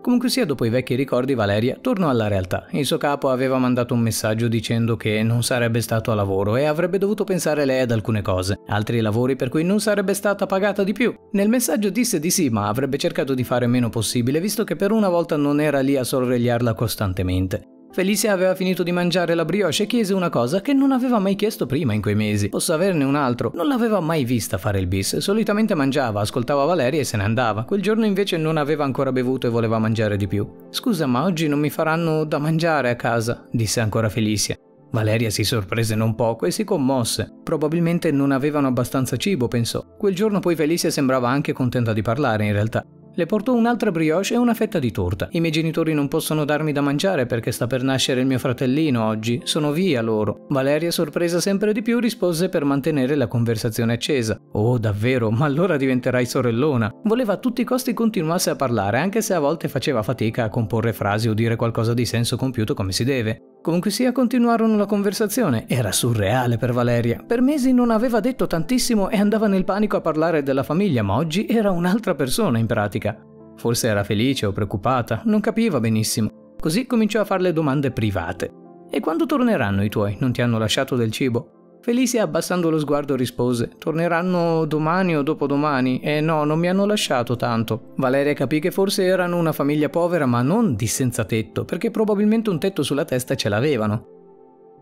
Comunque 0.00 0.28
sia, 0.28 0.46
dopo 0.46 0.64
i 0.64 0.70
vecchi 0.70 0.94
ricordi, 0.94 1.34
Valeria 1.34 1.76
tornò 1.80 2.08
alla 2.10 2.28
realtà. 2.28 2.68
Il 2.70 2.86
suo 2.86 2.96
capo 2.96 3.28
aveva 3.28 3.58
mandato 3.58 3.92
un 3.92 3.98
messaggio 3.98 4.46
dicendo 4.46 4.96
che 4.96 5.20
non 5.24 5.42
sarebbe 5.42 5.80
stato 5.80 6.12
a 6.12 6.14
lavoro 6.14 6.54
e 6.54 6.64
avrebbe 6.64 6.96
dovuto 6.96 7.24
pensare 7.24 7.64
lei 7.64 7.80
ad 7.80 7.90
alcune 7.90 8.22
cose, 8.22 8.60
altri 8.68 9.00
lavori 9.00 9.34
per 9.34 9.48
cui 9.48 9.64
non 9.64 9.80
sarebbe 9.80 10.14
stata 10.14 10.46
pagata 10.46 10.84
di 10.84 10.92
più. 10.92 11.12
Nel 11.32 11.48
messaggio 11.48 11.90
disse 11.90 12.20
di 12.20 12.30
sì, 12.30 12.50
ma 12.50 12.68
avrebbe 12.68 12.98
cercato 12.98 13.34
di 13.34 13.42
fare 13.42 13.66
meno 13.66 13.88
possibile, 13.88 14.40
visto 14.40 14.62
che 14.62 14.76
per 14.76 14.92
una 14.92 15.08
volta 15.08 15.36
non 15.36 15.60
era 15.60 15.80
lì 15.80 15.96
a 15.96 16.04
sorvegliarla 16.04 16.72
costantemente. 16.74 17.77
Felicia 17.90 18.32
aveva 18.32 18.54
finito 18.54 18.82
di 18.82 18.92
mangiare 18.92 19.34
la 19.34 19.44
brioche 19.44 19.84
e 19.84 19.86
chiese 19.86 20.12
una 20.14 20.28
cosa 20.28 20.60
che 20.60 20.72
non 20.72 20.92
aveva 20.92 21.18
mai 21.18 21.34
chiesto 21.34 21.66
prima 21.66 21.94
in 21.94 22.02
quei 22.02 22.14
mesi. 22.14 22.48
Posso 22.48 22.72
averne 22.72 23.02
un 23.02 23.14
altro? 23.14 23.50
Non 23.54 23.66
l'aveva 23.66 23.98
mai 24.00 24.24
vista 24.24 24.58
fare 24.58 24.78
il 24.78 24.86
bis. 24.86 25.16
Solitamente 25.16 25.74
mangiava, 25.74 26.20
ascoltava 26.20 26.64
Valeria 26.64 27.00
e 27.00 27.04
se 27.04 27.16
ne 27.16 27.24
andava. 27.24 27.64
Quel 27.64 27.82
giorno 27.82 28.04
invece 28.04 28.36
non 28.36 28.56
aveva 28.56 28.84
ancora 28.84 29.10
bevuto 29.10 29.46
e 29.46 29.50
voleva 29.50 29.78
mangiare 29.78 30.16
di 30.16 30.28
più. 30.28 30.46
Scusa, 30.70 31.06
ma 31.06 31.24
oggi 31.24 31.48
non 31.48 31.58
mi 31.58 31.70
faranno 31.70 32.24
da 32.24 32.38
mangiare 32.38 32.90
a 32.90 32.96
casa, 32.96 33.46
disse 33.50 33.80
ancora 33.80 34.08
Felicia. 34.08 34.54
Valeria 34.90 35.30
si 35.30 35.44
sorprese 35.44 35.94
non 35.94 36.14
poco 36.14 36.46
e 36.46 36.50
si 36.50 36.64
commosse. 36.64 37.30
Probabilmente 37.42 38.10
non 38.10 38.32
avevano 38.32 38.68
abbastanza 38.68 39.16
cibo, 39.16 39.48
pensò. 39.48 39.84
Quel 39.98 40.14
giorno 40.14 40.40
poi 40.40 40.54
Felicia 40.54 40.90
sembrava 40.90 41.28
anche 41.28 41.52
contenta 41.52 41.92
di 41.92 42.02
parlare 42.02 42.44
in 42.44 42.52
realtà. 42.52 42.84
Le 43.18 43.26
portò 43.26 43.52
un'altra 43.52 43.90
brioche 43.90 44.34
e 44.34 44.36
una 44.36 44.54
fetta 44.54 44.78
di 44.78 44.92
torta. 44.92 45.26
I 45.32 45.40
miei 45.40 45.50
genitori 45.50 45.92
non 45.92 46.06
possono 46.06 46.44
darmi 46.44 46.70
da 46.70 46.80
mangiare 46.80 47.26
perché 47.26 47.50
sta 47.50 47.66
per 47.66 47.82
nascere 47.82 48.20
il 48.20 48.28
mio 48.28 48.38
fratellino 48.38 49.04
oggi. 49.04 49.40
Sono 49.42 49.72
via 49.72 50.00
loro. 50.02 50.46
Valeria, 50.50 50.92
sorpresa 50.92 51.40
sempre 51.40 51.72
di 51.72 51.82
più, 51.82 51.98
rispose 51.98 52.48
per 52.48 52.62
mantenere 52.62 53.16
la 53.16 53.26
conversazione 53.26 53.94
accesa. 53.94 54.40
Oh, 54.52 54.78
davvero? 54.78 55.32
Ma 55.32 55.46
allora 55.46 55.76
diventerai 55.76 56.26
sorellona. 56.26 56.94
Voleva 57.02 57.32
a 57.32 57.38
tutti 57.38 57.62
i 57.62 57.64
costi 57.64 57.92
continuasse 57.92 58.50
a 58.50 58.54
parlare, 58.54 59.00
anche 59.00 59.20
se 59.20 59.34
a 59.34 59.40
volte 59.40 59.66
faceva 59.66 60.04
fatica 60.04 60.44
a 60.44 60.48
comporre 60.48 60.92
frasi 60.92 61.28
o 61.28 61.34
dire 61.34 61.56
qualcosa 61.56 61.94
di 61.94 62.06
senso 62.06 62.36
compiuto 62.36 62.74
come 62.74 62.92
si 62.92 63.02
deve. 63.02 63.57
Comunque 63.60 63.90
sia, 63.90 64.12
continuarono 64.12 64.76
la 64.76 64.86
conversazione. 64.86 65.64
Era 65.68 65.92
surreale 65.92 66.56
per 66.56 66.72
Valeria. 66.72 67.22
Per 67.26 67.40
mesi 67.40 67.72
non 67.72 67.90
aveva 67.90 68.20
detto 68.20 68.46
tantissimo 68.46 69.10
e 69.10 69.18
andava 69.18 69.46
nel 69.46 69.64
panico 69.64 69.96
a 69.96 70.00
parlare 70.00 70.42
della 70.42 70.62
famiglia, 70.62 71.02
ma 71.02 71.16
oggi 71.16 71.46
era 71.46 71.70
un'altra 71.70 72.14
persona 72.14 72.58
in 72.58 72.66
pratica. 72.66 73.18
Forse 73.56 73.88
era 73.88 74.04
felice 74.04 74.46
o 74.46 74.52
preoccupata, 74.52 75.22
non 75.24 75.40
capiva 75.40 75.80
benissimo. 75.80 76.54
Così 76.58 76.86
cominciò 76.86 77.20
a 77.20 77.24
farle 77.24 77.52
domande 77.52 77.90
private. 77.90 78.52
E 78.90 79.00
quando 79.00 79.26
torneranno 79.26 79.84
i 79.84 79.88
tuoi? 79.88 80.16
Non 80.20 80.32
ti 80.32 80.40
hanno 80.40 80.58
lasciato 80.58 80.96
del 80.96 81.10
cibo? 81.10 81.57
Felicia, 81.80 82.22
abbassando 82.22 82.70
lo 82.70 82.78
sguardo, 82.78 83.14
rispose: 83.16 83.70
Torneranno 83.78 84.64
domani 84.66 85.16
o 85.16 85.22
dopodomani. 85.22 86.00
E 86.00 86.20
no, 86.20 86.44
non 86.44 86.58
mi 86.58 86.68
hanno 86.68 86.84
lasciato 86.84 87.36
tanto. 87.36 87.92
Valeria 87.96 88.34
capì 88.34 88.60
che 88.60 88.70
forse 88.70 89.04
erano 89.04 89.36
una 89.36 89.52
famiglia 89.52 89.88
povera, 89.88 90.26
ma 90.26 90.42
non 90.42 90.74
di 90.74 90.86
senza 90.86 91.24
tetto, 91.24 91.64
perché 91.64 91.90
probabilmente 91.90 92.50
un 92.50 92.58
tetto 92.58 92.82
sulla 92.82 93.04
testa 93.04 93.34
ce 93.34 93.48
l'avevano. 93.48 94.16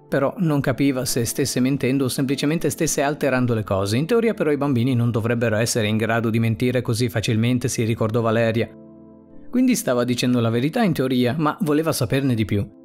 Però 0.08 0.32
non 0.38 0.60
capiva 0.60 1.04
se 1.04 1.24
stesse 1.24 1.58
mentendo 1.60 2.04
o 2.04 2.08
semplicemente 2.08 2.70
stesse 2.70 3.02
alterando 3.02 3.54
le 3.54 3.64
cose. 3.64 3.96
In 3.96 4.06
teoria, 4.06 4.34
però, 4.34 4.50
i 4.50 4.56
bambini 4.56 4.94
non 4.94 5.10
dovrebbero 5.10 5.56
essere 5.56 5.88
in 5.88 5.96
grado 5.96 6.30
di 6.30 6.38
mentire 6.38 6.80
così 6.80 7.08
facilmente, 7.08 7.68
si 7.68 7.82
ricordò 7.84 8.20
Valeria. 8.20 8.68
Quindi 9.50 9.74
stava 9.74 10.04
dicendo 10.04 10.40
la 10.40 10.50
verità 10.50 10.82
in 10.82 10.92
teoria, 10.92 11.34
ma 11.36 11.56
voleva 11.60 11.92
saperne 11.92 12.34
di 12.34 12.44
più. 12.44 12.75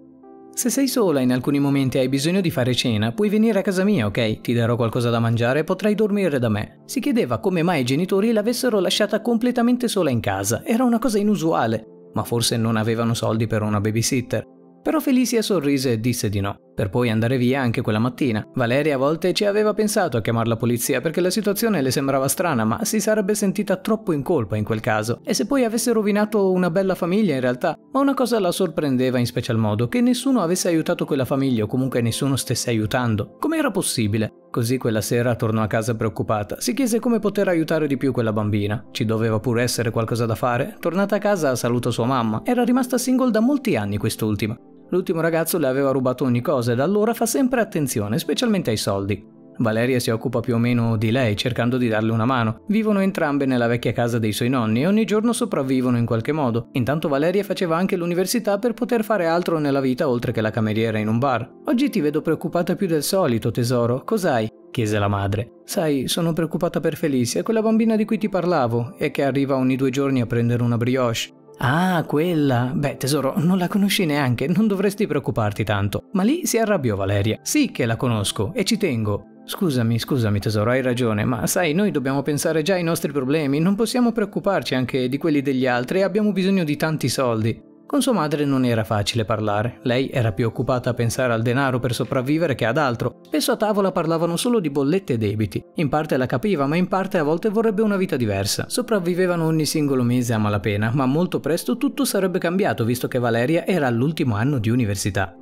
Se 0.53 0.69
sei 0.69 0.87
sola 0.87 1.21
in 1.21 1.31
alcuni 1.31 1.59
momenti 1.59 1.97
e 1.97 2.01
hai 2.01 2.09
bisogno 2.09 2.41
di 2.41 2.51
fare 2.51 2.75
cena, 2.75 3.13
puoi 3.13 3.29
venire 3.29 3.59
a 3.59 3.61
casa 3.61 3.83
mia, 3.83 4.05
ok? 4.05 4.41
Ti 4.41 4.53
darò 4.53 4.75
qualcosa 4.75 5.09
da 5.09 5.19
mangiare 5.19 5.59
e 5.59 5.63
potrai 5.63 5.95
dormire 5.95 6.39
da 6.39 6.49
me. 6.49 6.81
Si 6.85 6.99
chiedeva 6.99 7.39
come 7.39 7.63
mai 7.63 7.81
i 7.81 7.85
genitori 7.85 8.31
l'avessero 8.31 8.79
lasciata 8.79 9.21
completamente 9.21 9.87
sola 9.87 10.09
in 10.09 10.19
casa. 10.19 10.63
Era 10.65 10.83
una 10.83 10.99
cosa 10.99 11.17
inusuale, 11.17 11.85
ma 12.13 12.23
forse 12.23 12.57
non 12.57 12.75
avevano 12.75 13.13
soldi 13.13 13.47
per 13.47 13.61
una 13.61 13.79
babysitter. 13.79 14.45
Però 14.83 14.99
Felicia 14.99 15.41
sorrise 15.41 15.93
e 15.93 15.99
disse 15.99 16.29
di 16.29 16.41
no, 16.41 16.70
per 16.73 16.89
poi 16.89 17.09
andare 17.09 17.37
via 17.37 17.61
anche 17.61 17.81
quella 17.81 17.99
mattina. 17.99 18.45
Valeria 18.55 18.95
a 18.95 18.97
volte 18.97 19.33
ci 19.33 19.45
aveva 19.45 19.73
pensato 19.73 20.17
a 20.17 20.21
chiamare 20.21 20.49
la 20.49 20.57
polizia 20.57 21.01
perché 21.01 21.21
la 21.21 21.29
situazione 21.29 21.81
le 21.81 21.91
sembrava 21.91 22.27
strana, 22.27 22.63
ma 22.63 22.83
si 22.83 22.99
sarebbe 22.99 23.35
sentita 23.35 23.77
troppo 23.77 24.11
in 24.13 24.23
colpa 24.23 24.57
in 24.57 24.63
quel 24.63 24.79
caso. 24.79 25.21
E 25.23 25.33
se 25.33 25.45
poi 25.45 25.63
avesse 25.63 25.91
rovinato 25.91 26.51
una 26.51 26.69
bella 26.69 26.95
famiglia 26.95 27.35
in 27.35 27.41
realtà? 27.41 27.77
Ma 27.91 27.99
una 27.99 28.13
cosa 28.13 28.39
la 28.39 28.51
sorprendeva 28.51 29.19
in 29.19 29.25
special 29.25 29.57
modo, 29.57 29.87
che 29.87 30.01
nessuno 30.01 30.41
avesse 30.41 30.67
aiutato 30.67 31.05
quella 31.05 31.25
famiglia 31.25 31.63
o 31.63 31.67
comunque 31.67 32.01
nessuno 32.01 32.35
stesse 32.35 32.69
aiutando. 32.69 33.37
Come 33.39 33.57
era 33.57 33.71
possibile? 33.71 34.31
Così 34.51 34.77
quella 34.77 35.01
sera 35.01 35.35
tornò 35.35 35.61
a 35.61 35.67
casa 35.67 35.95
preoccupata. 35.95 36.59
Si 36.59 36.73
chiese 36.73 36.99
come 36.99 37.19
poter 37.19 37.47
aiutare 37.47 37.87
di 37.87 37.95
più 37.95 38.11
quella 38.11 38.33
bambina. 38.33 38.85
Ci 38.91 39.05
doveva 39.05 39.39
pure 39.39 39.63
essere 39.63 39.91
qualcosa 39.91 40.25
da 40.25 40.35
fare. 40.35 40.75
Tornata 40.79 41.15
a 41.15 41.19
casa 41.19 41.55
salutò 41.55 41.89
sua 41.89 42.05
mamma. 42.05 42.41
Era 42.43 42.63
rimasta 42.63 42.97
single 42.97 43.31
da 43.31 43.39
molti 43.39 43.77
anni 43.77 43.97
quest'ultima. 43.97 44.57
L'ultimo 44.91 45.21
ragazzo 45.21 45.57
le 45.57 45.67
aveva 45.67 45.91
rubato 45.91 46.25
ogni 46.25 46.41
cosa 46.41 46.73
e 46.73 46.75
da 46.75 46.83
allora 46.83 47.13
fa 47.13 47.25
sempre 47.25 47.61
attenzione, 47.61 48.19
specialmente 48.19 48.69
ai 48.69 48.77
soldi. 48.77 49.39
Valeria 49.57 49.99
si 49.99 50.09
occupa 50.09 50.39
più 50.39 50.55
o 50.55 50.57
meno 50.57 50.97
di 50.97 51.11
lei, 51.11 51.37
cercando 51.37 51.77
di 51.77 51.87
darle 51.87 52.11
una 52.11 52.25
mano. 52.25 52.63
Vivono 52.67 52.99
entrambe 52.99 53.45
nella 53.45 53.67
vecchia 53.67 53.93
casa 53.93 54.19
dei 54.19 54.31
suoi 54.31 54.49
nonni 54.49 54.81
e 54.81 54.87
ogni 54.87 55.05
giorno 55.05 55.33
sopravvivono 55.33 55.97
in 55.97 56.05
qualche 56.05 56.31
modo. 56.31 56.69
Intanto 56.73 57.07
Valeria 57.07 57.43
faceva 57.43 57.77
anche 57.77 57.95
l'università 57.95 58.57
per 58.57 58.73
poter 58.73 59.03
fare 59.03 59.27
altro 59.27 59.59
nella 59.59 59.81
vita 59.81 60.09
oltre 60.09 60.31
che 60.31 60.41
la 60.41 60.51
cameriera 60.51 60.97
in 60.97 61.07
un 61.07 61.19
bar. 61.19 61.49
Oggi 61.65 61.89
ti 61.89 62.01
vedo 62.01 62.21
preoccupata 62.21 62.75
più 62.75 62.87
del 62.87 63.03
solito, 63.03 63.51
tesoro. 63.51 64.03
Cos'hai? 64.03 64.49
chiese 64.71 64.97
la 64.97 65.07
madre. 65.07 65.59
Sai, 65.65 66.07
sono 66.07 66.33
preoccupata 66.33 66.79
per 66.79 66.95
Felicia, 66.95 67.43
quella 67.43 67.61
bambina 67.61 67.95
di 67.95 68.05
cui 68.05 68.17
ti 68.17 68.29
parlavo, 68.29 68.95
e 68.97 69.11
che 69.11 69.23
arriva 69.23 69.55
ogni 69.55 69.75
due 69.75 69.89
giorni 69.89 70.21
a 70.21 70.25
prendere 70.25 70.63
una 70.63 70.77
brioche. 70.77 71.39
Ah, 71.63 72.03
quella. 72.07 72.71
Beh, 72.73 72.97
tesoro, 72.97 73.35
non 73.37 73.59
la 73.59 73.67
conosci 73.67 74.03
neanche, 74.05 74.47
non 74.47 74.65
dovresti 74.65 75.05
preoccuparti 75.05 75.63
tanto. 75.63 76.05
Ma 76.13 76.23
lì 76.23 76.47
si 76.47 76.57
arrabbiò 76.57 76.95
Valeria. 76.95 77.37
Sì 77.43 77.69
che 77.69 77.85
la 77.85 77.97
conosco 77.97 78.51
e 78.55 78.63
ci 78.63 78.77
tengo. 78.77 79.25
Scusami, 79.45 79.99
scusami 79.99 80.39
tesoro, 80.39 80.71
hai 80.71 80.81
ragione, 80.81 81.23
ma 81.23 81.45
sai, 81.45 81.73
noi 81.73 81.91
dobbiamo 81.91 82.23
pensare 82.23 82.63
già 82.63 82.75
ai 82.75 82.83
nostri 82.83 83.11
problemi, 83.11 83.59
non 83.59 83.75
possiamo 83.75 84.11
preoccuparci 84.11 84.73
anche 84.75 85.07
di 85.07 85.17
quelli 85.17 85.41
degli 85.41 85.67
altri 85.67 85.99
e 85.99 86.03
abbiamo 86.03 86.31
bisogno 86.31 86.63
di 86.63 86.77
tanti 86.77 87.09
soldi. 87.09 87.69
Con 87.91 88.01
sua 88.01 88.13
madre 88.13 88.45
non 88.45 88.63
era 88.63 88.85
facile 88.85 89.25
parlare, 89.25 89.79
lei 89.83 90.09
era 90.09 90.31
più 90.31 90.47
occupata 90.47 90.91
a 90.91 90.93
pensare 90.93 91.33
al 91.33 91.41
denaro 91.41 91.81
per 91.81 91.93
sopravvivere 91.93 92.55
che 92.55 92.63
ad 92.63 92.77
altro. 92.77 93.17
Spesso 93.23 93.51
a 93.51 93.57
tavola 93.57 93.91
parlavano 93.91 94.37
solo 94.37 94.61
di 94.61 94.69
bollette 94.69 95.11
e 95.11 95.17
debiti. 95.17 95.61
In 95.75 95.89
parte 95.89 96.15
la 96.15 96.25
capiva, 96.25 96.65
ma 96.67 96.77
in 96.77 96.87
parte 96.87 97.17
a 97.17 97.23
volte 97.23 97.49
vorrebbe 97.49 97.81
una 97.81 97.97
vita 97.97 98.15
diversa. 98.15 98.69
Sopravvivevano 98.69 99.45
ogni 99.45 99.65
singolo 99.65 100.03
mese 100.03 100.31
a 100.31 100.37
malapena, 100.37 100.91
ma 100.93 101.05
molto 101.05 101.41
presto 101.41 101.75
tutto 101.75 102.05
sarebbe 102.05 102.39
cambiato 102.39 102.85
visto 102.85 103.09
che 103.09 103.19
Valeria 103.19 103.67
era 103.67 103.87
all'ultimo 103.87 104.35
anno 104.35 104.57
di 104.57 104.69
università. 104.69 105.35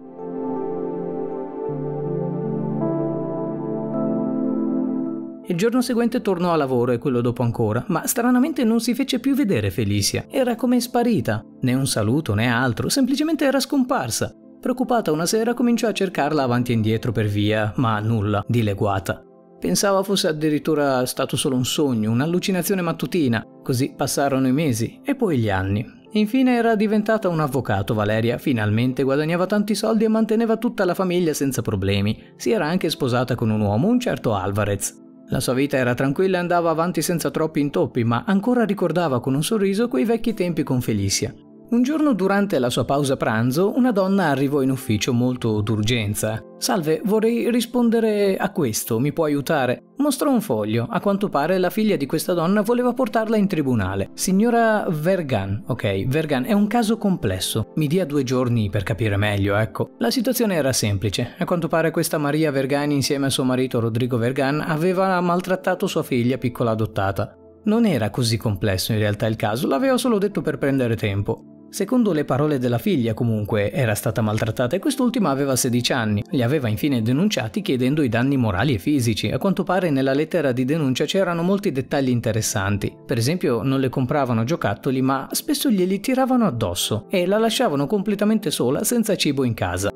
Il 5.49 5.57
giorno 5.57 5.81
seguente 5.81 6.21
tornò 6.21 6.53
a 6.53 6.55
lavoro 6.55 6.91
e 6.91 6.99
quello 6.99 7.21
dopo 7.21 7.41
ancora, 7.41 7.83
ma 7.87 8.05
stranamente 8.05 8.63
non 8.63 8.79
si 8.79 8.93
fece 8.93 9.19
più 9.19 9.33
vedere 9.33 9.71
Felicia. 9.71 10.25
Era 10.29 10.55
come 10.55 10.79
sparita. 10.79 11.43
Né 11.61 11.73
un 11.73 11.87
saluto 11.87 12.35
né 12.35 12.45
altro, 12.47 12.87
semplicemente 12.87 13.45
era 13.45 13.59
scomparsa. 13.59 14.31
Preoccupata 14.61 15.11
una 15.11 15.25
sera 15.25 15.55
cominciò 15.55 15.87
a 15.87 15.91
cercarla 15.91 16.43
avanti 16.43 16.71
e 16.71 16.75
indietro 16.75 17.11
per 17.11 17.25
via, 17.25 17.73
ma 17.77 17.99
nulla, 17.99 18.45
dileguata. 18.47 19.23
Pensava 19.59 20.03
fosse 20.03 20.27
addirittura 20.27 21.03
stato 21.07 21.35
solo 21.35 21.55
un 21.55 21.65
sogno, 21.65 22.11
un'allucinazione 22.11 22.83
mattutina. 22.83 23.43
Così 23.63 23.95
passarono 23.97 24.47
i 24.47 24.53
mesi 24.53 25.01
e 25.03 25.15
poi 25.15 25.39
gli 25.39 25.49
anni. 25.49 25.83
Infine 26.11 26.57
era 26.57 26.75
diventata 26.75 27.27
un 27.27 27.39
avvocato 27.39 27.95
Valeria, 27.95 28.37
finalmente 28.37 29.01
guadagnava 29.01 29.47
tanti 29.47 29.73
soldi 29.73 30.03
e 30.03 30.09
manteneva 30.09 30.57
tutta 30.57 30.85
la 30.85 30.93
famiglia 30.93 31.33
senza 31.33 31.63
problemi. 31.63 32.33
Si 32.35 32.51
era 32.51 32.67
anche 32.67 32.91
sposata 32.91 33.33
con 33.33 33.49
un 33.49 33.61
uomo, 33.61 33.87
un 33.87 33.99
certo 33.99 34.35
Alvarez. 34.35 35.07
La 35.29 35.39
sua 35.39 35.53
vita 35.53 35.77
era 35.77 35.93
tranquilla 35.93 36.37
e 36.37 36.41
andava 36.41 36.71
avanti 36.71 37.01
senza 37.01 37.29
troppi 37.29 37.59
intoppi, 37.59 38.03
ma 38.03 38.23
ancora 38.25 38.65
ricordava 38.65 39.19
con 39.19 39.35
un 39.35 39.43
sorriso 39.43 39.87
quei 39.87 40.03
vecchi 40.05 40.33
tempi 40.33 40.63
con 40.63 40.81
Felicia. 40.81 41.33
Un 41.71 41.83
giorno 41.83 42.13
durante 42.13 42.57
la 42.57 42.71
sua 42.71 42.83
pausa 42.83 43.15
pranzo 43.15 43.75
una 43.75 43.91
donna 43.91 44.29
arrivò 44.29 44.63
in 44.63 44.71
ufficio 44.71 45.13
molto 45.13 45.61
d'urgenza. 45.61 46.43
Salve, 46.57 46.99
vorrei 47.05 47.51
rispondere 47.51 48.37
a 48.37 48.51
questo, 48.51 48.97
mi 48.97 49.13
può 49.13 49.25
aiutare? 49.25 49.83
Mostrò 49.97 50.31
un 50.31 50.41
foglio. 50.41 50.87
A 50.89 50.99
quanto 50.99 51.29
pare 51.29 51.59
la 51.59 51.69
figlia 51.69 51.95
di 51.95 52.07
questa 52.07 52.33
donna 52.33 52.61
voleva 52.61 52.93
portarla 52.93 53.37
in 53.37 53.47
tribunale. 53.47 54.09
Signora 54.15 54.87
Vergan, 54.89 55.63
ok, 55.67 56.07
Vergan, 56.07 56.45
è 56.45 56.53
un 56.53 56.65
caso 56.65 56.97
complesso. 56.97 57.71
Mi 57.75 57.85
dia 57.85 58.03
due 58.03 58.23
giorni 58.23 58.71
per 58.71 58.81
capire 58.81 59.15
meglio, 59.15 59.55
ecco. 59.55 59.91
La 59.99 60.09
situazione 60.09 60.55
era 60.55 60.73
semplice. 60.73 61.35
A 61.37 61.45
quanto 61.45 61.67
pare 61.67 61.91
questa 61.91 62.17
Maria 62.17 62.49
Vergan 62.49 62.89
insieme 62.89 63.27
a 63.27 63.29
suo 63.29 63.43
marito 63.43 63.79
Rodrigo 63.79 64.17
Vergan 64.17 64.59
aveva 64.59 65.21
maltrattato 65.21 65.85
sua 65.85 66.01
figlia 66.01 66.39
piccola 66.39 66.71
adottata. 66.71 67.35
Non 67.65 67.85
era 67.85 68.09
così 68.09 68.37
complesso 68.37 68.91
in 68.91 68.97
realtà 68.97 69.27
il 69.27 69.35
caso, 69.35 69.67
l'aveva 69.67 69.97
solo 69.97 70.17
detto 70.17 70.41
per 70.41 70.57
prendere 70.57 70.95
tempo. 70.95 71.43
Secondo 71.69 72.13
le 72.13 72.25
parole 72.25 72.57
della 72.57 72.79
figlia, 72.79 73.13
comunque, 73.13 73.71
era 73.71 73.93
stata 73.93 74.21
maltrattata 74.21 74.75
e 74.75 74.79
quest'ultima 74.79 75.29
aveva 75.29 75.55
16 75.55 75.93
anni. 75.93 76.23
Li 76.31 76.41
aveva 76.41 76.67
infine 76.67 77.03
denunciati 77.03 77.61
chiedendo 77.61 78.01
i 78.01 78.09
danni 78.09 78.37
morali 78.37 78.73
e 78.73 78.79
fisici. 78.79 79.29
A 79.29 79.37
quanto 79.37 79.63
pare 79.63 79.91
nella 79.91 80.13
lettera 80.13 80.51
di 80.51 80.65
denuncia 80.65 81.05
c'erano 81.05 81.43
molti 81.43 81.71
dettagli 81.71 82.09
interessanti. 82.09 82.91
Per 83.05 83.17
esempio, 83.17 83.61
non 83.61 83.79
le 83.79 83.89
compravano 83.89 84.43
giocattoli, 84.43 85.01
ma 85.01 85.27
spesso 85.31 85.69
glieli 85.69 85.99
tiravano 85.99 86.47
addosso 86.47 87.05
e 87.07 87.27
la 87.27 87.37
lasciavano 87.37 87.85
completamente 87.85 88.49
sola 88.49 88.83
senza 88.83 89.15
cibo 89.15 89.43
in 89.43 89.53
casa. 89.53 89.91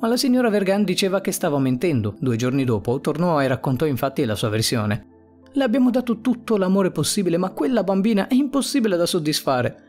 Ma 0.00 0.06
la 0.06 0.16
signora 0.16 0.50
Vergan 0.50 0.84
diceva 0.84 1.22
che 1.22 1.32
stava 1.32 1.58
mentendo. 1.58 2.14
Due 2.20 2.36
giorni 2.36 2.64
dopo 2.64 3.00
tornò 3.00 3.40
e 3.42 3.48
raccontò 3.48 3.86
infatti 3.86 4.24
la 4.26 4.34
sua 4.34 4.50
versione. 4.50 5.16
Le 5.52 5.64
abbiamo 5.64 5.90
dato 5.90 6.20
tutto 6.20 6.56
l'amore 6.56 6.90
possibile, 6.90 7.36
ma 7.36 7.50
quella 7.50 7.82
bambina 7.82 8.28
è 8.28 8.34
impossibile 8.34 8.96
da 8.96 9.06
soddisfare. 9.06 9.84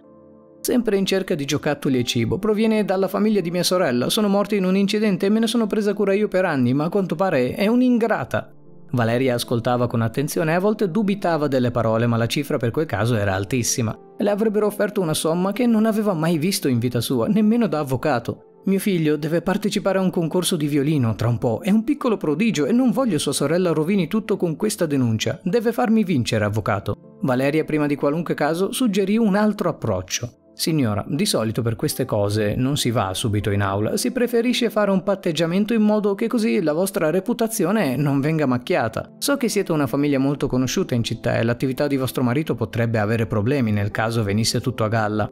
Sempre 0.62 0.98
in 0.98 1.06
cerca 1.06 1.36
di 1.36 1.46
giocattoli 1.46 2.00
e 2.00 2.04
cibo, 2.04 2.38
proviene 2.38 2.84
dalla 2.84 3.08
famiglia 3.08 3.40
di 3.40 3.52
mia 3.52 3.64
sorella, 3.64 4.10
sono 4.10 4.28
morti 4.28 4.58
in 4.58 4.66
un 4.66 4.76
incidente 4.76 5.26
e 5.26 5.30
me 5.30 5.40
ne 5.40 5.48
sono 5.48 5.68
presa 5.68 5.94
cura 5.94 6.14
io 6.14 6.28
per 6.28 6.46
anni, 6.46 6.74
ma 6.74 6.86
a 6.86 6.90
quanto 6.90 7.16
pare 7.16 7.54
è 7.56 7.68
un'ingrata. 7.68 8.54
Valeria 8.92 9.36
ascoltava 9.36 9.88
con 9.88 10.02
attenzione 10.02 10.52
e 10.52 10.56
a 10.56 10.60
volte 10.60 10.90
dubitava 10.90 11.48
delle 11.48 11.72
parole, 11.72 12.08
ma 12.08 12.18
la 12.18 12.26
cifra 12.26 12.58
per 12.58 12.72
quel 12.72 12.88
caso 12.88 13.16
era 13.16 13.36
altissima. 13.36 13.98
Le 14.18 14.30
avrebbero 14.30 14.66
offerto 14.66 15.00
una 15.00 15.14
somma 15.14 15.52
che 15.52 15.66
non 15.66 15.86
aveva 15.86 16.14
mai 16.14 16.38
visto 16.38 16.68
in 16.68 16.80
vita 16.80 17.00
sua, 17.00 17.28
nemmeno 17.28 17.68
da 17.68 17.80
avvocato. 17.80 18.49
Mio 18.70 18.78
figlio 18.78 19.16
deve 19.16 19.42
partecipare 19.42 19.98
a 19.98 20.02
un 20.02 20.12
concorso 20.12 20.56
di 20.56 20.68
violino 20.68 21.16
tra 21.16 21.28
un 21.28 21.40
po', 21.40 21.60
è 21.64 21.72
un 21.72 21.84
piccolo 21.84 22.18
prodigio 22.18 22.68
e 22.68 22.72
non 22.72 22.92
voglio 22.92 23.18
sua 23.18 23.34
sorella 23.34 23.72
rovini 23.72 24.08
tutto 24.08 24.38
con 24.38 24.56
questa 24.56 24.86
denuncia. 24.86 25.40
Deve 25.42 25.72
farmi 25.72 26.04
vincere, 26.04 26.46
avvocato. 26.46 27.18
Valeria, 27.22 27.66
prima 27.66 27.88
di 27.88 27.96
qualunque 27.96 28.36
caso, 28.36 28.72
suggerì 28.72 29.18
un 29.18 29.36
altro 29.36 29.70
approccio. 29.70 30.52
Signora, 30.54 31.04
di 31.08 31.26
solito 31.26 31.64
per 31.64 31.76
queste 31.76 32.06
cose 32.06 32.54
non 32.54 32.78
si 32.78 32.92
va 32.92 33.12
subito 33.16 33.50
in 33.50 33.64
aula, 33.64 33.98
si 33.98 34.12
preferisce 34.12 34.70
fare 34.70 34.92
un 34.92 35.02
patteggiamento 35.02 35.74
in 35.74 35.82
modo 35.82 36.14
che 36.14 36.28
così 36.28 36.62
la 36.62 36.74
vostra 36.74 37.10
reputazione 37.10 37.96
non 37.96 38.20
venga 38.20 38.46
macchiata. 38.46 39.16
So 39.18 39.36
che 39.36 39.50
siete 39.50 39.72
una 39.72 39.88
famiglia 39.88 40.20
molto 40.20 40.46
conosciuta 40.46 40.94
in 40.94 41.04
città 41.04 41.40
e 41.40 41.44
l'attività 41.44 41.88
di 41.88 41.98
vostro 41.98 42.22
marito 42.22 42.54
potrebbe 42.54 43.00
avere 43.00 43.26
problemi 43.26 43.72
nel 43.72 43.90
caso 43.90 44.22
venisse 44.22 44.62
tutto 44.62 44.84
a 44.84 44.90
galla. 44.90 45.28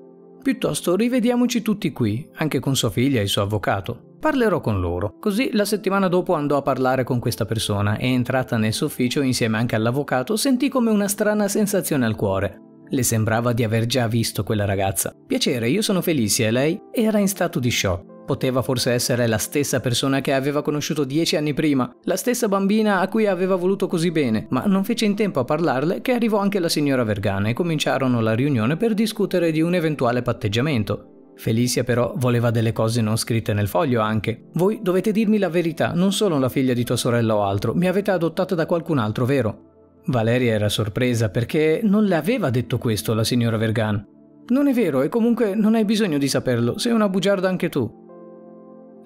Piuttosto 0.48 0.96
rivediamoci 0.96 1.62
tutti 1.62 1.92
qui, 1.92 2.26
anche 2.36 2.62
con 2.62 2.74
sua 2.74 2.90
figlia 2.90 3.20
e 3.20 3.24
il 3.24 3.28
suo 3.28 3.42
avvocato. 3.42 4.16
Parlerò 4.18 4.62
con 4.62 4.80
loro. 4.80 5.18
Così 5.20 5.50
la 5.52 5.66
settimana 5.66 6.08
dopo 6.08 6.36
andò 6.36 6.56
a 6.56 6.62
parlare 6.62 7.04
con 7.04 7.20
questa 7.20 7.44
persona 7.44 7.98
e 7.98 8.08
entrata 8.08 8.56
nel 8.56 8.72
suo 8.72 8.86
ufficio 8.86 9.20
insieme 9.20 9.58
anche 9.58 9.76
all'avvocato 9.76 10.38
sentì 10.38 10.70
come 10.70 10.90
una 10.90 11.10
strana 11.10 11.50
sensazione 11.50 12.06
al 12.06 12.16
cuore. 12.16 12.62
Le 12.88 13.04
sembrava 13.04 13.52
di 13.52 13.66
aver 13.66 13.88
già 13.88 14.08
visto 14.08 14.46
quella 14.46 14.64
ragazza. 14.64 15.14
Piacere, 15.28 15.68
io 15.68 15.82
sono 15.82 16.02
Felicia 16.02 16.46
e 16.46 16.52
lei 16.52 16.82
era 16.94 17.20
in 17.20 17.28
stato 17.28 17.60
di 17.60 17.70
shock. 17.70 18.17
Poteva 18.28 18.62
forse 18.62 18.92
essere 18.92 19.26
la 19.26 19.38
stessa 19.38 19.80
persona 19.80 20.20
che 20.20 20.34
aveva 20.34 20.62
conosciuto 20.62 21.06
dieci 21.06 21.38
anni 21.38 21.54
prima, 21.54 21.90
la 22.04 22.18
stessa 22.18 22.50
bambina 22.50 23.00
a 23.00 23.08
cui 23.08 23.26
aveva 23.26 23.56
voluto 23.56 23.88
così 23.88 24.12
bene, 24.12 24.48
ma 24.50 24.66
non 24.66 24.84
fece 24.84 25.06
in 25.06 25.16
tempo 25.16 25.40
a 25.40 25.46
parlarle 25.46 26.02
che 26.02 26.12
arrivò 26.12 26.38
anche 26.40 26.60
la 26.60 26.68
signora 26.68 27.06
Vergana 27.06 27.48
e 27.48 27.54
cominciarono 27.54 28.20
la 28.20 28.34
riunione 28.34 28.76
per 28.76 28.94
discutere 28.94 29.52
di 29.52 29.62
un 29.62 29.76
eventuale 29.76 30.24
patteggiamento. 30.24 31.32
Felicia 31.38 31.86
però 31.86 32.16
voleva 32.18 32.52
delle 32.52 32.74
cose 32.74 33.00
non 33.00 33.16
scritte 33.16 33.54
nel 33.54 33.70
foglio 33.70 34.02
anche. 34.02 34.50
Voi 34.56 34.80
dovete 34.82 35.14
dirmi 35.14 35.38
la 35.38 35.48
verità, 35.48 35.94
non 35.94 36.12
sono 36.12 36.38
la 36.38 36.50
figlia 36.50 36.74
di 36.74 36.84
tua 36.84 36.98
sorella 36.98 37.34
o 37.34 37.44
altro, 37.44 37.74
mi 37.76 37.88
avete 37.88 38.12
adottata 38.12 38.56
da 38.56 38.66
qualcun 38.66 38.98
altro, 38.98 39.24
vero? 39.24 40.02
Valeria 40.08 40.52
era 40.52 40.68
sorpresa 40.68 41.30
perché 41.30 41.80
non 41.82 42.04
le 42.04 42.16
aveva 42.16 42.50
detto 42.50 42.78
questo 42.78 43.14
la 43.14 43.24
signora 43.24 43.56
Vergan. 43.56 44.06
Non 44.50 44.68
è 44.68 44.74
vero 44.74 45.02
e 45.02 45.08
comunque 45.08 45.56
non 45.56 45.76
hai 45.76 45.86
bisogno 45.86 46.18
di 46.18 46.28
saperlo, 46.28 46.78
sei 46.78 46.92
una 46.92 47.08
bugiarda 47.08 47.48
anche 47.48 47.70
tu. 47.70 48.06